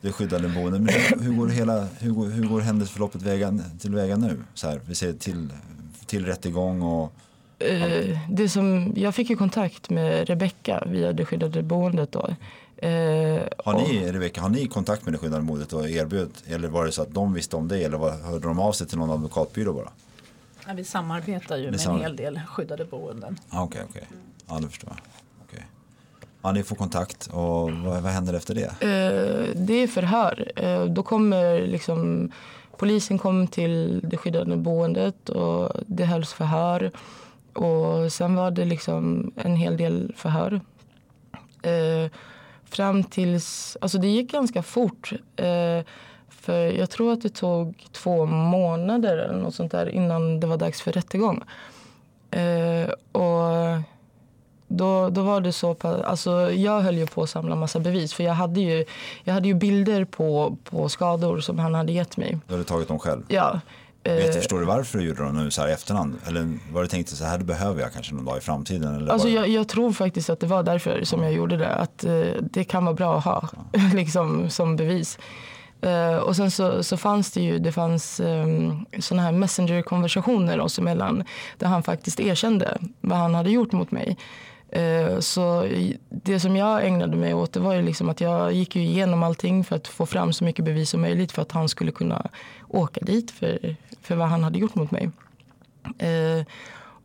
[0.00, 0.78] Du är skyddade boende.
[0.78, 4.42] Men hur går, hela, hur går, hur går händelseförloppet vägen, till väga nu?
[4.54, 5.52] Så här, vi ser till,
[6.06, 7.12] till rättegång och
[7.62, 12.12] Eh, det som, jag fick ju kontakt med Rebecka via det skyddade boendet.
[12.12, 12.28] Då.
[12.86, 16.30] Eh, har ni, Rebecka, har ni kontakt med det skyddade boendet och erbjöd?
[16.46, 18.86] Eller var det så att de visste om det eller var, hörde de av sig
[18.86, 19.88] till någon advokatbyrå bara?
[20.66, 23.38] Ja, vi samarbetar ju med en hel del skyddade boenden.
[23.48, 24.02] Okej, okay, okej.
[24.06, 24.18] Okay.
[24.48, 24.98] Ja, det förstår jag.
[25.46, 25.66] Okay.
[26.42, 28.64] Ja, ni får kontakt och vad, vad händer efter det?
[28.64, 30.52] Eh, det är förhör.
[30.56, 32.30] Eh, då kommer liksom
[32.76, 36.90] polisen kom till det skyddade boendet och det hölls förhör.
[37.52, 40.60] Och sen var det liksom en hel del förhör.
[41.62, 42.10] Eh,
[42.72, 45.12] fram tills, alltså det gick ganska fort.
[45.36, 45.84] Eh,
[46.28, 50.56] för jag tror att det tog två månader eller något sånt där innan det var
[50.56, 51.42] dags för rättegång.
[52.30, 53.82] Eh, och
[54.68, 58.24] då, då var det så alltså jag höll ju på att samla massa bevis för
[58.24, 58.84] jag hade ju,
[59.24, 62.38] jag hade ju bilder på, på skador som han hade gett mig.
[62.46, 63.22] Du hade tagit dem själv?
[63.28, 63.60] Ja.
[64.04, 66.18] Vet, eh, förstår du varför du gjorde det nu så här i efterhand?
[66.26, 68.94] Eller var det tänkt så här det behöver jag kanske någon dag i framtiden?
[68.94, 71.74] Eller alltså jag, jag, tror faktiskt att det var därför som jag gjorde det.
[71.74, 73.80] Att eh, det kan vara bra att ha ja.
[73.94, 75.18] liksom, som bevis.
[75.86, 80.78] Uh, och sen så, så fanns det ju det fanns um, såna här messenger-konversationer oss
[80.78, 81.24] emellan
[81.58, 84.16] där han faktiskt erkände vad han hade gjort mot mig.
[84.76, 85.68] Uh, så
[86.08, 89.64] det som jag ägnade mig åt det var ju liksom att jag gick igenom allting
[89.64, 92.30] för att få fram så mycket bevis som möjligt för att han skulle kunna
[92.68, 95.10] åka dit för, för vad han hade gjort mot mig.
[96.02, 96.44] Uh,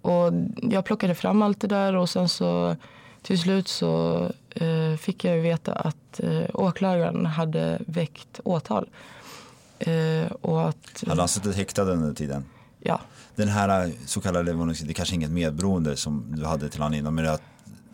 [0.01, 2.75] och jag plockade fram allt det där och sen så
[3.21, 4.21] till slut så
[4.61, 8.89] uh, fick jag veta att uh, åklagaren hade väckt åtal.
[9.87, 12.45] Uh, och att, hade han suttit häktad under tiden?
[12.79, 13.01] Ja.
[13.35, 17.27] Den här så kallade, det kanske inget medberoende som du hade till honom innan, men
[17.27, 17.41] att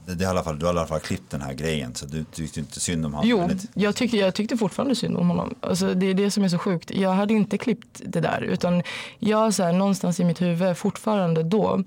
[0.06, 2.06] det, det i alla fall, du har i alla fall klippt den här grejen så
[2.06, 3.30] du tyckte inte synd om honom?
[3.30, 5.56] Jo, jag tyckte, jag tyckte fortfarande synd om honom.
[5.60, 6.92] Alltså, det är det som är så sjukt.
[6.92, 8.84] Jag hade inte klippt det där utan
[9.20, 11.84] jag så här, någonstans i mitt huvud fortfarande då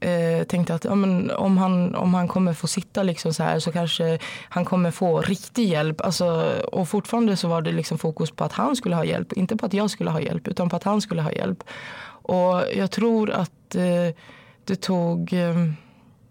[0.00, 3.58] eh, tänkte att ja, men, om, han, om han kommer få sitta liksom så här
[3.58, 6.00] så kanske han kommer få riktig hjälp.
[6.00, 9.32] Alltså, och fortfarande så var det liksom fokus på att han skulle ha hjälp.
[9.32, 11.64] Inte på att jag skulle ha hjälp utan på att han skulle ha hjälp.
[12.22, 14.14] Och jag tror att eh,
[14.64, 15.54] det tog eh,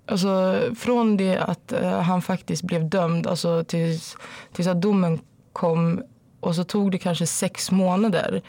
[0.07, 4.17] Alltså, från det att eh, han faktiskt blev dömd alltså tills,
[4.53, 5.19] tills att domen
[5.53, 6.03] kom
[6.39, 8.41] och så tog det kanske sex månader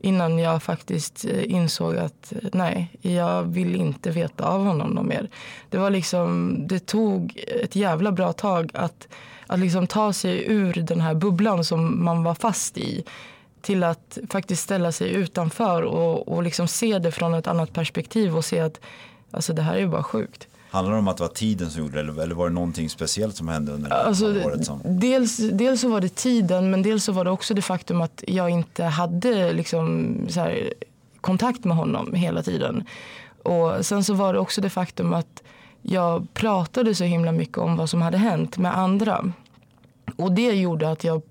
[0.00, 5.06] innan jag faktiskt eh, insåg att eh, nej, jag vill inte veta av honom något
[5.06, 5.28] mer.
[5.70, 9.08] Det var liksom, det tog ett jävla bra tag att,
[9.46, 13.04] att liksom ta sig ur den här bubblan som man var fast i
[13.60, 18.36] till att faktiskt ställa sig utanför och, och liksom se det från ett annat perspektiv
[18.36, 18.80] och se att
[19.30, 20.48] alltså, det här är ju bara sjukt.
[20.70, 23.36] Handlar det om att det var tiden som gjorde det eller, var det någonting speciellt
[23.36, 24.66] som hände under alltså, året?
[24.66, 24.80] Som...
[24.84, 28.24] Dels, dels så var det tiden men dels så var det också det faktum att
[28.26, 30.72] jag inte hade liksom, här,
[31.20, 32.84] kontakt med honom hela tiden.
[33.42, 35.42] Och sen så var det också det faktum att
[35.82, 39.32] jag pratade så himla mycket om vad som hade hänt med andra.
[40.16, 41.22] Och det gjorde att jag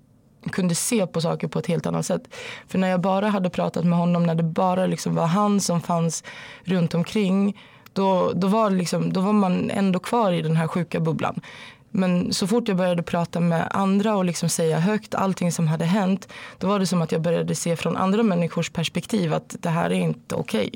[0.51, 2.35] kunde se på saker på ett helt annat sätt.
[2.67, 5.81] För när jag bara hade pratat med honom, när det bara liksom var han som
[5.81, 6.23] fanns
[6.63, 7.57] runt omkring
[7.97, 11.41] då, då, var liksom, då var man ändå kvar i den här sjuka bubblan.
[11.91, 15.85] Men så fort jag började prata med andra och liksom säga högt allting som hade
[15.85, 19.69] hänt då var det som att jag började se från andra människors perspektiv att det
[19.69, 20.71] här är inte okej.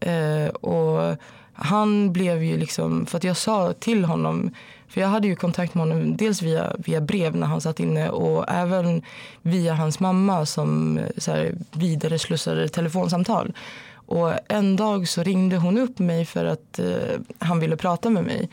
[0.00, 0.14] Okay.
[0.14, 1.16] Eh, och
[1.52, 4.50] han blev ju liksom, för att jag sa till honom,
[4.88, 8.08] för jag hade ju kontakt med honom dels via, via brev när han satt inne
[8.10, 9.02] och även
[9.42, 13.52] via hans mamma som så här, vidare slussade telefonsamtal.
[14.06, 18.24] Och en dag så ringde hon upp mig för att eh, han ville prata med
[18.24, 18.50] mig.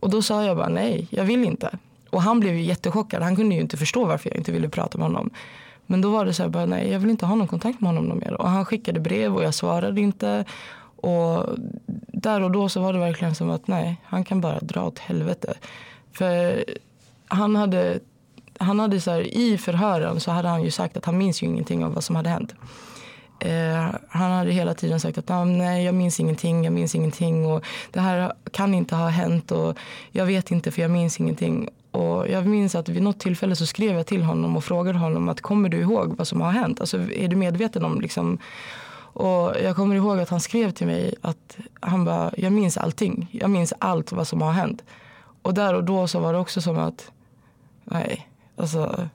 [0.00, 1.78] Och då sa jag bara nej, jag vill inte.
[2.10, 3.22] Och han blev ju jättechockad.
[3.22, 5.30] Han kunde ju inte förstå varför jag inte ville prata med honom.
[5.86, 7.94] Men då var det så här, bara, nej jag vill inte ha någon kontakt med
[7.94, 8.32] honom mer.
[8.32, 10.44] Och han skickade brev och jag svarade inte.
[10.96, 11.44] Och
[12.06, 14.98] där och då så var det verkligen som att nej, han kan bara dra åt
[14.98, 15.54] helvete.
[16.12, 16.64] För
[17.26, 17.98] han hade,
[18.58, 21.46] han hade så här, i förhören så hade han ju sagt att han minns ju
[21.46, 22.54] ingenting av vad som hade hänt.
[23.40, 27.46] Eh, han hade hela tiden sagt att ah, nej, jag minns ingenting, jag minns ingenting
[27.46, 29.78] och det här kan inte ha hänt och
[30.10, 31.68] jag vet inte för jag minns ingenting.
[31.90, 35.28] Och jag minns att vid något tillfälle så skrev jag till honom och frågade honom
[35.28, 36.80] att kommer du ihåg vad som har hänt?
[36.80, 38.38] Alltså är du medveten om liksom
[39.18, 43.28] och jag kommer ihåg att han skrev till mig att han bara, jag minns allting.
[43.30, 44.84] Jag minns allt vad som har hänt.
[45.42, 47.10] Och där och då så var det också som att,
[47.84, 49.08] nej, alltså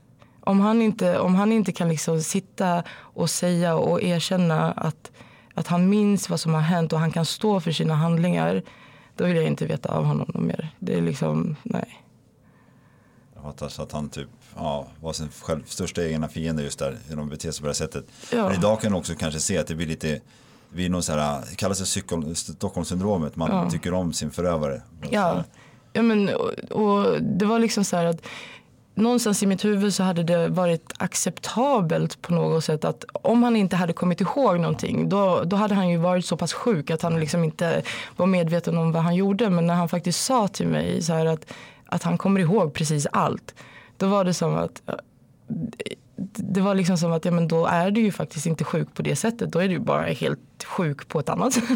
[0.44, 5.10] om han inte, om han inte kan liksom sitta och säga och erkänna att,
[5.54, 8.62] att han minns vad som har hänt och han kan stå för sina handlingar,
[9.16, 10.74] då vill jag inte veta av honom mer.
[10.78, 12.02] Det är liksom, nej.
[13.34, 16.98] Jag fattar så att han typ ja, var sin själv, största egna fiende just där
[17.08, 18.04] genom att bete sig på det här sättet.
[18.32, 18.48] Ja.
[18.48, 21.12] Men idag kan du också kanske se att det blir lite det blir någon så
[21.12, 23.70] här, det kallas det Stockholmssyndromet, man Ja.
[23.70, 24.82] tycker om sin förövare.
[25.10, 25.44] Ja,
[25.92, 28.22] ja men, och, och det var liksom så här att
[28.94, 33.56] någonstans i mitt huvud så hade det varit acceptabelt på något sätt att om han
[33.56, 37.02] inte hade kommit ihåg någonting då, då hade han ju varit så pass sjuk att
[37.02, 37.82] han liksom inte
[38.16, 39.50] var medveten om vad han gjorde.
[39.50, 41.52] Men när han faktiskt sa till mig så här att,
[41.86, 43.54] att han kommer ihåg precis allt.
[43.96, 44.82] Då var det som att
[46.36, 49.02] det var liksom som att ja, men då är du ju faktiskt inte sjuk på
[49.02, 49.52] det sättet.
[49.52, 51.68] Då är du ju bara helt sjuk på ett annat sätt.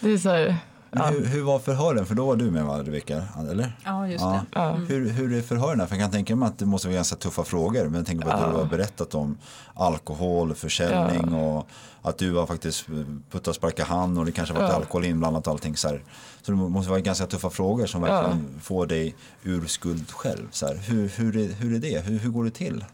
[0.00, 0.56] Det är så här,
[0.92, 2.06] men Hur, hur var förhören?
[2.06, 3.22] För då var du med va, Rebecka?
[3.50, 3.72] Eller?
[3.84, 4.40] Ja, just Ja.
[4.52, 4.60] det.
[4.60, 4.86] Mm.
[4.86, 5.88] Hur, hur är förhören?
[5.88, 7.84] För jag kan tänka mig att det måste vara ganska tuffa frågor.
[7.84, 9.38] Men jag tänker på att du har berättat om
[9.74, 11.66] alkohol, försäljning och
[12.02, 12.86] att du har faktiskt
[13.30, 14.76] puttat och sparkat hand och det kanske har varit Ja.
[14.76, 15.76] alkohol inblandat och allting.
[15.76, 16.02] Så, här.
[16.42, 20.48] så det måste vara ganska tuffa frågor som verkligen får dig ur skuld själv.
[20.50, 20.74] Så här.
[20.74, 22.00] Hur, hur, är, hur är det?
[22.04, 22.84] Hur, hur går det till?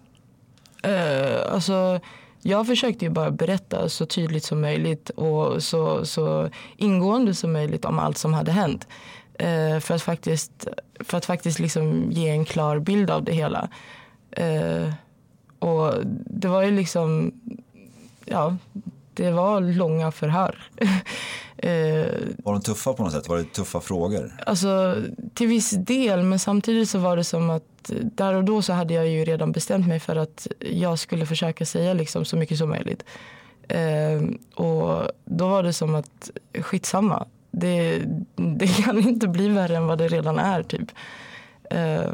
[0.82, 2.00] Eh, alltså,
[2.46, 7.84] jag försökte ju bara berätta så tydligt som möjligt och så, så ingående som möjligt
[7.84, 8.86] om allt som hade hänt.
[9.34, 10.66] Eh, för att faktiskt,
[11.00, 13.68] för att faktiskt liksom ge en klar bild av det hela.
[14.30, 14.92] Eh,
[15.58, 15.94] och
[16.26, 17.32] det var ju liksom,
[18.24, 18.56] ja,
[19.14, 20.58] det var långa förhör.
[21.56, 22.06] eh,
[22.44, 23.28] Var de tuffa på något sätt?
[23.28, 24.32] Var det tuffa frågor?
[24.46, 24.96] Alltså
[25.34, 28.94] till viss del, men samtidigt så var det som att där och då så hade
[28.94, 32.68] jag ju redan bestämt mig för att jag skulle försöka säga liksom så mycket som
[32.68, 33.04] möjligt.
[33.68, 34.22] Eh,
[34.54, 38.02] och då var det som att skitsamma, det,
[38.36, 40.90] det kan inte bli värre än vad det redan är typ.
[41.70, 42.10] Eh,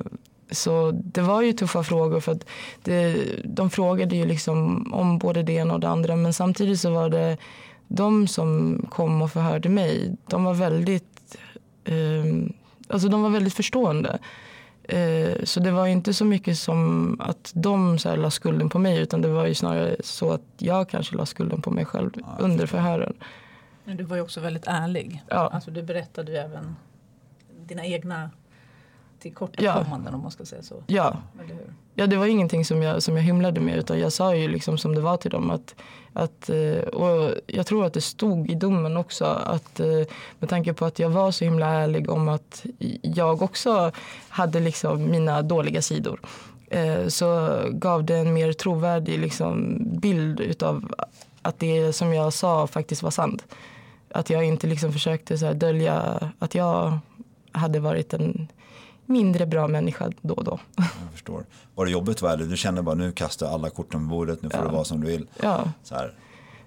[0.50, 2.46] så det var ju tuffa frågor för att
[2.82, 6.90] det, de frågade ju liksom om både det ena och det andra men samtidigt så
[6.90, 7.36] var det
[7.88, 11.36] de som kom och förhörde mig, de var väldigt,
[11.84, 12.24] eh,
[12.88, 14.18] alltså de var väldigt förstående.
[14.84, 18.78] Eh, så det var inte så mycket som att de så här, la skulden på
[18.78, 22.10] mig utan det var ju snarare så att jag kanske la skulden på mig själv
[22.38, 23.14] under förhören.
[23.84, 25.22] Men du var ju också väldigt ärlig.
[25.28, 25.50] Ja.
[25.52, 26.76] Alltså, du berättade ju även
[27.66, 28.30] dina egna
[29.18, 30.82] tillkortakommanden om man ska säga så.
[30.86, 31.16] Ja,
[31.94, 34.78] ja det var ingenting som jag, som jag hymlade med utan jag sa ju liksom
[34.78, 35.50] som det var till dem.
[35.50, 35.74] Att,
[36.12, 40.02] att, eh, och jag tror att det stod i domen också att eh,
[40.38, 42.66] med tanke på att jag var så himla ärlig om att
[43.02, 43.92] jag också
[44.28, 46.20] hade liksom mina dåliga sidor
[46.70, 50.94] eh, så gav det en mer trovärdig liksom bild utav
[51.42, 53.44] att det som jag sa faktiskt var sant.
[54.10, 56.98] Att jag inte liksom försökte så här dölja att jag
[57.52, 58.48] hade varit en
[59.12, 60.58] mindre bra människa då och då.
[60.76, 61.44] Jag förstår.
[61.74, 62.22] Var det jobbigt?
[62.22, 62.46] Var det?
[62.46, 64.66] Du kände bara nu kastar alla korten på bordet, nu får Ja.
[64.66, 65.26] det vara som du vill.
[65.42, 65.64] Ja.
[65.82, 66.14] Så här.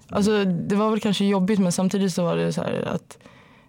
[0.08, 3.18] Alltså, det var väl kanske jobbigt men samtidigt så var det så här att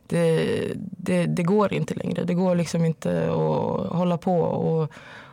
[0.07, 2.23] det, det, det går inte längre.
[2.23, 4.91] Det går liksom inte att hålla på och,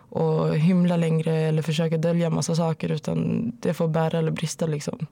[0.08, 5.06] och hymla längre eller försöka dölja massa saker utan det får bära eller brista liksom.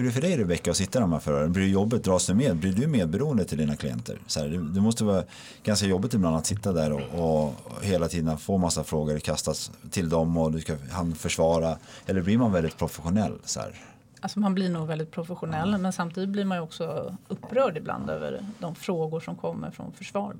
[0.00, 1.52] Hur är det för dig Rebecka att sitta i de här förhören?
[1.52, 2.04] Blir det jobbigt?
[2.04, 2.56] Dras du med?
[2.56, 4.18] Blir du medberoende till dina klienter?
[4.26, 5.24] Så här, det, det måste vara
[5.62, 10.08] ganska jobbigt ibland att sitta där och, och hela tiden få massa frågor kastas till
[10.08, 11.76] dem och du ska han försvara.
[12.06, 13.38] Eller blir man väldigt professionell?
[13.44, 13.74] Så här?
[14.20, 18.46] Alltså man blir nog väldigt professionell men samtidigt blir man ju också upprörd ibland över
[18.58, 20.36] de frågor som kommer från försvar.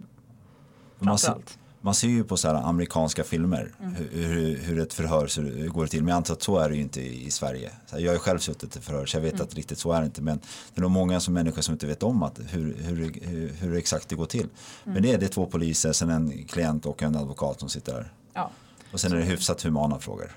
[1.00, 1.58] Framförallt.
[1.80, 3.94] Man ser ju på så amerikanska filmer Mm.
[3.94, 6.02] hur, hur, ett förhör går till.
[6.02, 7.70] Men jag antar att så är det ju inte i, Sverige.
[7.90, 9.44] Här, jag har själv suttit i förhör så jag vet Mm.
[9.44, 10.22] att riktigt så är det inte.
[10.22, 13.48] Men det är nog många som människor som inte vet om att hur, hur, hur,
[13.48, 14.40] hur exakt det går till.
[14.40, 14.52] Mm.
[14.84, 18.12] Men det är, det två poliser, sen en klient och en advokat som sitter där.
[18.34, 18.50] Ja.
[18.92, 20.36] Och sen är det hyfsat humana frågor.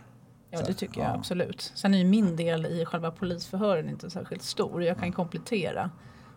[0.52, 1.16] Ja det tycker jag ja.
[1.16, 1.72] absolut.
[1.76, 4.84] Sen är ju min del i själva polisförhören inte särskilt stor.
[4.84, 5.91] Jag kan komplettera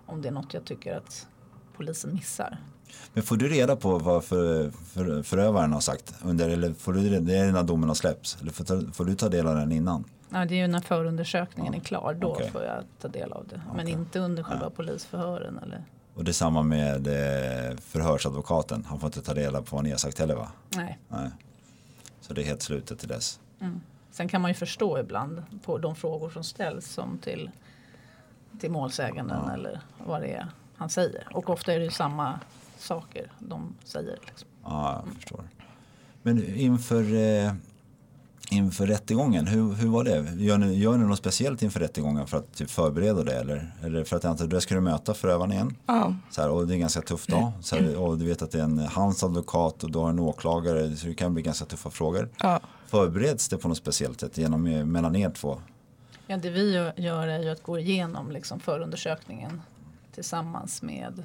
[0.07, 1.26] om det är något jag tycker att
[1.76, 2.59] polisen missar.
[3.12, 6.14] Men får du reda på vad för, för, förövaren har sagt?
[6.22, 8.39] Under, eller får du, det är när domen har släppts?
[8.41, 10.05] Eller får, får du ta del av den innan?
[10.30, 12.14] Ja, det är ju när förundersökningen är klar.
[12.20, 12.51] Då Okej.
[12.51, 13.61] får jag ta del av det.
[13.66, 13.93] Men Okej.
[13.93, 15.59] inte under själva polisförhören.
[15.59, 15.84] Eller?
[16.14, 18.84] Och det är samma med eh, förhörsadvokaten.
[18.89, 20.49] Han får inte ta reda på vad ni har sagt heller va?
[20.68, 20.99] Nej.
[21.09, 21.30] Nej.
[22.20, 23.41] Så det är helt slutet till dess.
[24.11, 27.51] Sen kan man ju förstå ibland på de frågor som ställs som till,
[28.61, 31.28] till målsäganden eller vad det är han säger.
[31.32, 32.41] Och ofta är det ju samma
[32.78, 34.18] saker de säger.
[34.26, 34.48] Liksom.
[34.64, 35.44] Ja, jag förstår.
[36.22, 37.52] Men inför, eh,
[38.50, 40.34] inför rättegången, hur, hur var det?
[40.42, 43.34] Gör ni, gör ni något speciellt inför rättegången för att typ, förbereda det?
[43.34, 45.76] Eller, eller för att jag antar, där ska du möta förövaren igen?
[45.86, 46.14] Ja.
[46.30, 47.52] Så här, och det är en ganska tuff dag.
[47.60, 50.18] Så här, och du vet att det är en, hans advokat och du har en
[50.18, 50.96] åklagare.
[50.96, 52.28] Så det kan bli ganska tuffa frågor.
[52.42, 52.60] Ja.
[52.86, 55.60] Förbereds det på något speciellt sätt genom, eh, mellan er två?
[56.26, 59.62] Ja, det vi gör- gör är ju att gå igenom liksom förundersökningen
[60.14, 61.24] tillsammans med,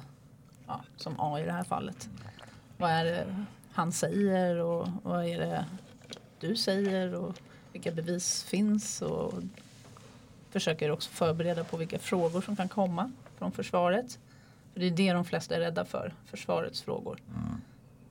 [0.66, 2.08] ja, som A i det här fallet.
[2.78, 5.64] Vad är det han säger och vad är det
[6.40, 7.38] du säger och
[7.72, 9.34] vilka bevis finns och
[10.50, 14.18] försöker också förbereda på vilka frågor som kan komma från försvaret.
[14.72, 17.18] För det är det de flesta är rädda för, försvarets frågor.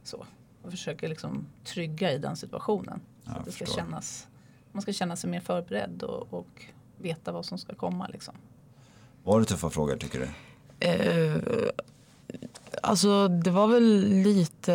[0.03, 0.25] Så,
[0.61, 3.01] och försöker liksom trygga i den situationen.
[3.25, 4.27] Så att det ska kännas,
[4.71, 6.65] man ska känna sig mer förberedd och, och
[6.97, 8.07] veta vad som ska komma.
[8.07, 8.33] Liksom.
[9.23, 10.29] Var det tuffa frågor tycker du?
[10.87, 11.35] Eh,
[12.81, 14.73] alltså det var väl lite,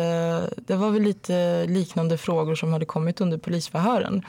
[0.57, 4.25] det var väl lite liknande frågor som hade kommit under polisförhören.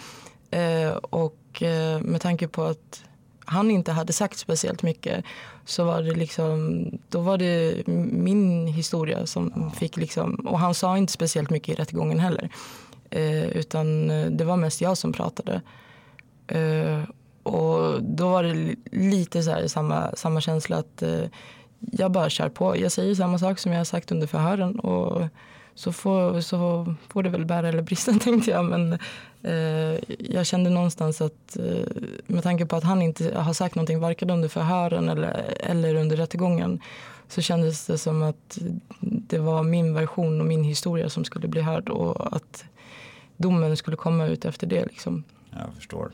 [0.50, 3.02] Eh, och eh, med tanke på att
[3.44, 5.24] han inte hade sagt speciellt mycket
[5.64, 10.98] så var det liksom, då var det min historia som fick liksom, och han sa
[10.98, 12.50] inte speciellt mycket i rättegången heller.
[13.10, 15.62] Eh, utan eh, det var mest jag som pratade.
[16.46, 17.02] Eh,
[17.42, 21.24] och då var det lite så här, samma, samma känsla att eh,
[21.80, 22.76] jag bara kör på.
[22.76, 25.22] Jag säger samma sak som jag har sagt under förhören och
[25.74, 28.64] så får, så får det väl bära eller brista tänkte jag.
[28.64, 28.92] Men
[29.42, 31.86] eh, jag kände någonstans att eh,
[32.26, 36.16] med tanke på att han inte har sagt någonting varken under förhören eller, eller under
[36.16, 36.80] rättegången
[37.28, 38.58] så kändes det som att
[39.00, 42.64] det var min version och min historia som skulle bli hörd och att
[43.36, 44.84] domen skulle komma ut efter det.
[44.84, 45.24] Liksom.
[45.50, 46.12] Jag förstår.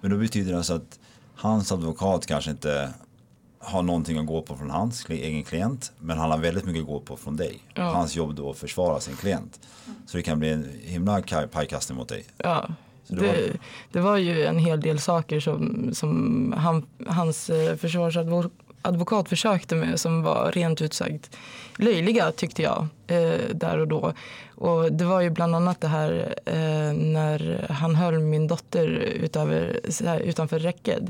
[0.00, 0.98] Men då betyder det alltså att
[1.34, 2.94] hans advokat kanske inte
[3.60, 5.92] har någonting att gå på från hans egen klient.
[5.98, 7.58] Men han har väldigt mycket att gå på från dig.
[7.74, 7.82] Ja.
[7.82, 9.60] Hans jobb då att försvara sin klient.
[10.06, 12.24] Så det kan bli en himla pajkastning mot dig.
[12.36, 12.68] Ja,
[13.08, 13.58] det det, var-
[13.92, 17.76] det var ju en hel del saker som, som han, hans eh,
[18.82, 21.36] advokat försökte med som var rent ut sagt
[21.78, 24.12] löjliga tyckte jag eh, där och då.
[24.54, 28.86] Och det var ju bland annat det här eh, när han höll min dotter
[29.20, 31.02] utöver, så här, utanför räcket.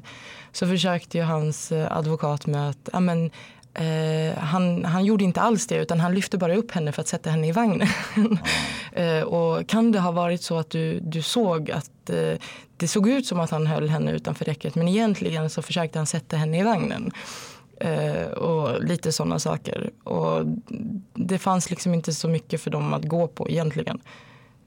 [0.52, 3.30] Så försökte ju hans eh, advokat med att amen,
[3.74, 7.08] Eh, han, han gjorde inte alls det utan han lyfte bara upp henne för att
[7.08, 7.88] sätta henne i vagnen.
[8.92, 12.32] eh, och kan det ha varit så att du, du såg att eh,
[12.76, 16.06] det såg ut som att han höll henne utanför räcket men egentligen så försökte han
[16.06, 17.12] sätta henne i vagnen.
[17.80, 19.90] Eh, och lite sådana saker.
[20.04, 20.44] Och
[21.14, 24.00] det fanns liksom inte så mycket för dem att gå på egentligen.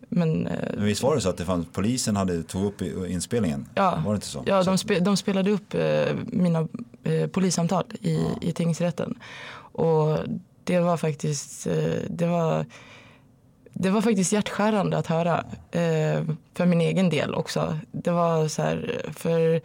[0.09, 3.65] Men eh, Men visst var det så att det fanns, polisen hade tog upp inspelningen?
[3.75, 4.43] Ja, Var det inte så?
[4.45, 6.67] ja de, spe, de spelade upp eh, mina
[7.03, 9.19] eh, polissamtal i, i tingsrätten.
[9.73, 10.17] Och
[10.63, 11.67] det var faktiskt,
[12.09, 12.65] det var,
[13.73, 15.45] det var faktiskt hjärtskärande att höra.
[15.71, 17.77] Eh, för min egen del också.
[17.91, 19.61] Det var så här, för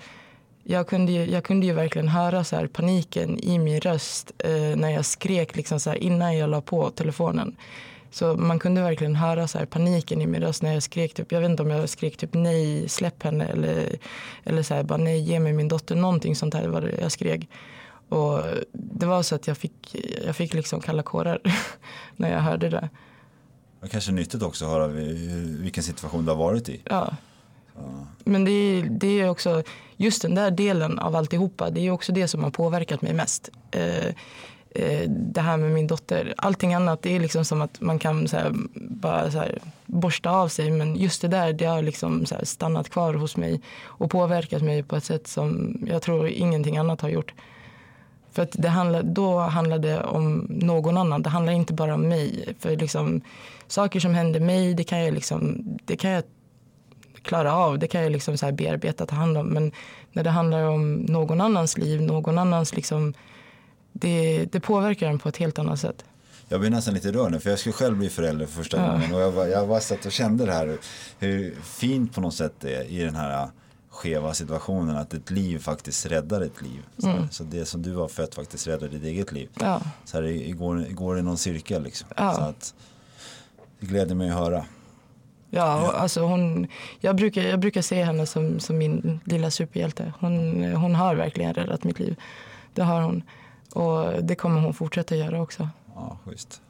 [0.68, 4.50] jag kunde, ju, jag kunde ju verkligen höra så här paniken i min röst eh,
[4.76, 7.56] när jag skrek liksom så här innan jag la på telefonen.
[8.10, 11.32] Så man kunde verkligen höra så här paniken i min röst när jag skrek typ,
[11.32, 13.96] jag vet inte om jag skrek typ nej, släpp henne eller,
[14.44, 17.12] eller så här bara nej, ge mig min dotter, någonting sånt här var det jag
[17.12, 17.48] skrek.
[18.08, 18.40] Och
[18.72, 19.96] det var så att jag fick,
[20.26, 21.38] jag fick liksom kalla kårar
[22.16, 22.88] när jag hörde det.
[23.80, 26.80] Det kanske nyttigt också att höra vi- vilken situation du har varit i.
[26.84, 27.16] Ja.
[28.24, 29.62] Men det är, det är också,
[29.96, 33.50] just den där delen av alltihopa, det är också det som har påverkat mig mest.
[33.70, 34.06] Eh,
[34.70, 36.34] eh, det här med min dotter.
[36.36, 40.30] Allting annat, det är liksom som att man kan så här, bara så här, borsta
[40.30, 40.70] av sig.
[40.70, 44.62] Men just det där, det har liksom så här, stannat kvar hos mig och påverkat
[44.62, 47.34] mig på ett sätt som jag tror ingenting annat har gjort.
[48.32, 51.22] För att det handlar, då handlade det om någon annan.
[51.22, 52.54] Det handlar inte bara om mig.
[52.58, 53.20] För liksom,
[53.66, 56.24] saker som händer mig, det kan jag, liksom, det kan jag
[57.26, 57.78] klara av.
[57.78, 59.46] Det kan jag liksom så här bearbeta, ta hand om.
[59.46, 59.72] Men
[60.12, 63.14] när det handlar om någon annans liv, någon annans liksom,
[63.92, 66.04] det, det påverkar en på ett helt annat sätt.
[66.48, 68.92] Jag blir nästan lite rörd nu för jag skulle själv bli förälder för första Ja.
[68.92, 69.14] gången.
[69.14, 70.78] Och jag, jag bara satt och kände det här.
[71.18, 73.48] Hur fint på något sätt det är i den här
[73.90, 74.96] skeva situationen.
[74.96, 76.82] Att ett liv faktiskt räddar ett liv.
[76.98, 77.28] Så, Mm.
[77.30, 79.48] så det som du har fött faktiskt räddar ditt eget liv.
[79.60, 82.08] Ja, Så här, det går, går i någon cirkel liksom.
[82.16, 82.34] Ja.
[82.34, 82.74] Så att,
[83.80, 84.64] det gläder mig att höra.
[85.50, 86.66] Ja och alltså hon,
[87.00, 90.12] jag, brukar, jag brukar se henne som, som min lilla superhjälte.
[90.20, 92.16] Hon, hon har verkligen räddat mitt liv.
[92.74, 93.22] Det har hon.
[93.72, 95.68] Och det kommer hon fortsätta göra också.
[95.94, 96.60] Ja, schysst.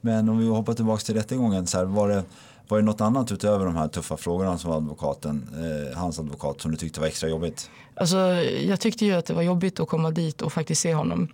[0.00, 1.66] Men om vi hoppar tillbaka till rättegången.
[1.66, 2.24] Så här, var, det,
[2.68, 6.70] Var det något annat utöver de här tuffa frågorna som advokaten, eh, hans advokat som
[6.70, 7.70] du tyckte var extra jobbigt?
[7.94, 8.16] Alltså,
[8.62, 11.28] jag tyckte ju att det var jobbigt att komma dit och faktiskt se honom.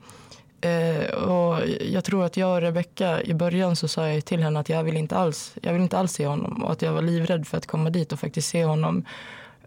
[0.60, 4.60] Eh, och jag tror att jag och Rebecka i början så sa jag till henne
[4.60, 7.02] att jag vill inte alls, jag vill inte alls se honom och att jag var
[7.02, 9.04] livrädd för att komma dit och faktiskt se honom.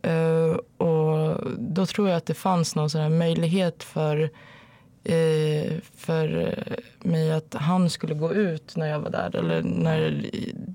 [0.02, 4.30] Eh, och då tror jag att det fanns någon sån här möjlighet för
[5.04, 6.56] eh, för
[7.00, 10.26] mig att han skulle gå ut när jag var där eller när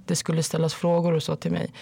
[0.06, 1.72] det skulle ställas frågor och så till mig.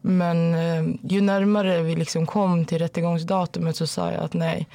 [0.00, 4.68] Men eh, ju närmare vi liksom kom till rättegångsdatumet så sa jag att nej,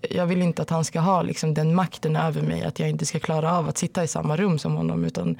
[0.00, 3.06] jag vill inte att han ska ha liksom den makten över mig att jag inte
[3.06, 5.36] ska klara av att sitta i samma rum som honom utan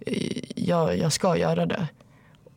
[0.00, 1.88] eh, jag, jag ska göra det.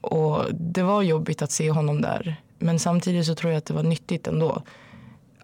[0.01, 2.35] Och det var jobbigt att se honom där.
[2.59, 4.63] Men samtidigt så tror jag att det var nyttigt ändå.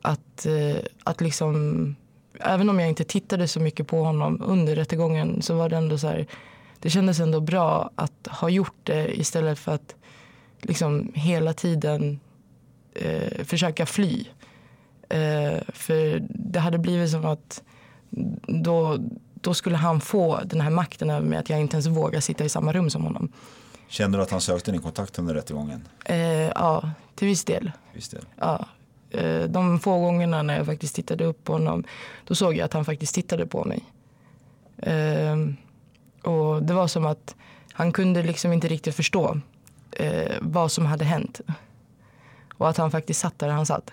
[0.01, 1.95] Att, eh, att liksom,
[2.39, 5.97] även om jag inte tittade så mycket på honom under rättegången så var det ändå
[5.97, 6.27] så här,
[6.79, 9.95] det kändes ändå bra att ha gjort det istället för att
[10.61, 12.19] liksom hela tiden
[12.93, 14.25] eh, försöka fly.
[15.11, 17.63] Eh, för det hade blivit som att
[18.47, 18.97] då,
[19.33, 22.45] då skulle han få den här makten över mig att jag inte ens vågar sitta
[22.45, 23.31] i samma rum som honom.
[23.87, 25.87] Kände du att han sökte din kontakt under rättegången?
[26.05, 27.71] Eh, ja, till viss del.
[27.93, 28.21] Visst det.
[28.39, 28.65] Ja.
[29.09, 31.83] Eh, de få gångerna när jag faktiskt tittade upp på honom
[32.27, 33.83] då såg jag att han faktiskt tittade på mig.
[34.77, 35.37] Eh,
[36.31, 37.35] och det var som att
[37.73, 39.39] han kunde liksom inte riktigt förstå
[39.91, 41.41] eh, vad som hade hänt.
[42.53, 43.91] Och att han faktiskt satt där han satt.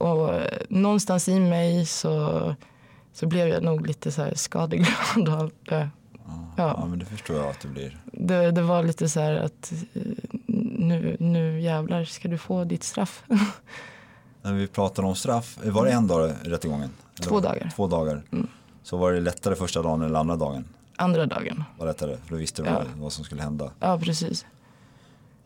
[0.00, 2.54] Och eh, någonstans i mig så,
[3.12, 5.88] så blev jag nog lite så här skadeglad av det.
[6.56, 6.86] Ja, Ja.
[6.86, 7.96] men det förstår jag att det blir.
[8.12, 10.02] Det, det var lite så här att eh,
[10.78, 13.24] nu, nu jävlar ska du få ditt straff.
[14.42, 16.90] När vi pratar om straff, var det en dag i rättegången?
[17.18, 17.60] Eller Två dagar.
[17.60, 17.70] Mm.
[17.70, 18.22] Två dagar.
[18.82, 20.64] Så var det lättare första dagen eller andra dagen?
[20.96, 21.64] Andra dagen.
[21.78, 22.82] Var lättare, för då visste du Ja.
[22.96, 23.70] vad som skulle hända.
[23.80, 24.46] Ja, precis.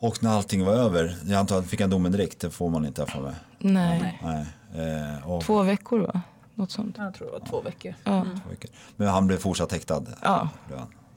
[0.03, 2.87] Och när allting var över, jag antar att fick han domen direkt, det får man
[2.87, 3.35] inte för mig.
[3.59, 4.21] Nej.
[4.23, 4.47] Nej.
[4.75, 6.21] Eh, och, Två veckor va?
[6.55, 6.97] Något sånt.
[6.99, 7.95] Jag tror det var två veckor.
[8.05, 8.27] Ja.
[8.97, 10.03] Men han blev fortsatt häktad?
[10.23, 10.49] Ja.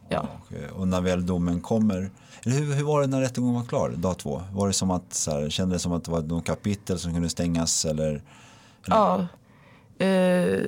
[0.09, 0.27] Ja.
[0.41, 2.09] Och, eh, och när väl domen kommer,
[2.43, 4.41] eller hur, hur var det när rättegången var klar, dag två?
[4.53, 7.13] Var det som att, så här, kändes det som att det var någon kapitel som
[7.13, 8.21] kunde stängas eller?
[8.85, 9.27] Ja.
[9.97, 10.59] Eh,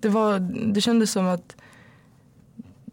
[0.00, 0.38] det, var,
[0.72, 1.56] det kändes som att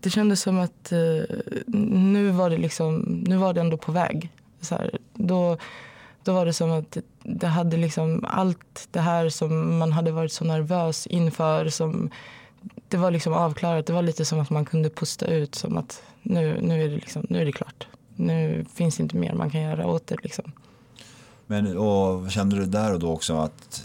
[0.05, 1.23] det kändes som att eh,
[1.67, 4.29] nu var det liksom, nu var det ändå på väg.
[4.61, 5.57] Så här, då,
[6.23, 10.31] då var det som att det hade liksom allt det här som man hade varit
[10.31, 12.09] så nervös inför som
[12.87, 13.85] det var liksom avklarat.
[13.85, 16.95] Det var lite som att man kunde pusta ut som att nu, nu, är, det
[16.95, 17.87] liksom, nu är det klart.
[18.15, 20.23] Nu finns det inte mer man kan göra åt det.
[20.23, 20.51] Liksom.
[21.47, 23.83] Men och kände du där och då också att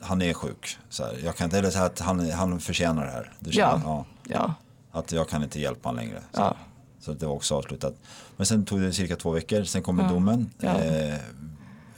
[0.00, 0.78] han är sjuk?
[0.88, 3.32] Så här, jag kan inte heller säga att han, han förtjänar det här.
[3.38, 3.78] Du känner, Ja.
[3.84, 4.04] ja.
[4.28, 4.54] Ja,
[4.92, 6.20] Att jag kan inte hjälpa honom längre.
[6.32, 6.56] Så, Ja.
[7.00, 7.94] så det var också avslutat.
[8.36, 10.50] Men sen tog det cirka två veckor, sen kom domen.
[10.60, 10.78] Ja.
[10.80, 11.14] Eh,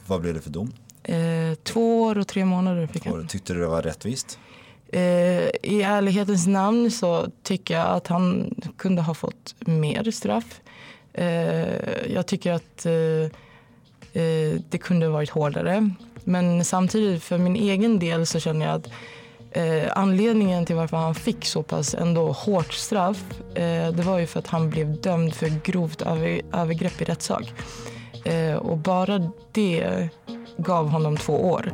[0.07, 0.71] vad blev det för dom?
[1.03, 3.05] eh, två år och tre månader fick.
[3.05, 4.39] Och Tyckte du det var rättvist?
[4.87, 4.99] Eh,
[5.63, 10.61] I ärlighetens namn så tycker jag att han kunde ha fått mer straff.
[11.13, 12.93] Eh, jag tycker att eh,
[14.23, 15.89] eh, det kunde ha varit hårdare.
[16.23, 18.87] Men samtidigt för min egen del så känner jag att
[19.55, 23.23] eh, anledningen till varför han fick så pass ändå hårt straff
[23.55, 27.53] eh, det var ju för att han blev dömd för grovt över, övergrepp i rättssak.
[28.25, 30.09] Eh, och bara det
[30.57, 31.73] gav honom två år.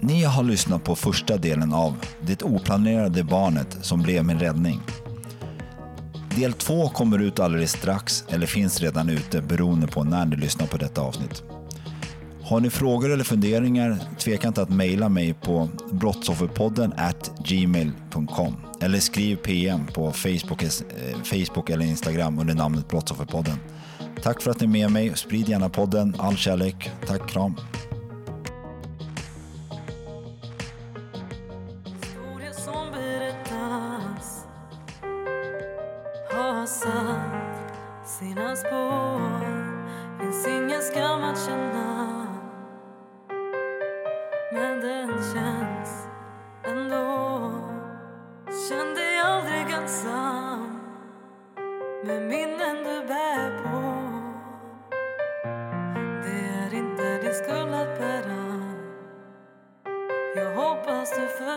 [0.00, 4.80] Ni har lyssnat på första delen av Det oplanerade barnet som blev min räddning.
[6.36, 10.66] Del två kommer ut alldeles strax eller finns redan ute beroende på när ni lyssnar
[10.66, 11.53] på detta avsnitt.
[12.44, 19.00] Har ni frågor eller funderingar, tveka inte att mejla mig på brottsofferpodden at gmail.com eller
[19.00, 20.68] skriv PM på Facebook, eh,
[21.24, 23.56] Facebook eller Instagram under namnet Brottsofferpodden.
[24.22, 25.16] Tack för att ni är med mig.
[25.16, 26.16] Sprid gärna podden.
[26.18, 26.90] All kärlek.
[27.06, 27.54] Tack, kram.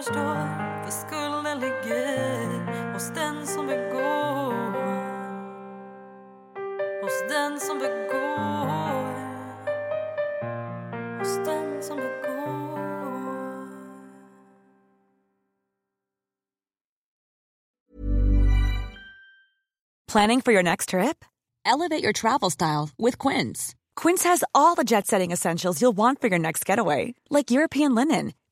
[0.06, 4.54] För skulden ligger hos den som begår.
[7.02, 9.14] Hos den som begår.
[11.20, 12.18] Hos den som begår.
[20.12, 21.26] Planning for your next trip?
[21.66, 23.76] Elevate your travel style with Quince.
[23.96, 27.96] Quince has all the jet setting essentials you'll want for your next getaway, like European
[27.96, 28.34] linen,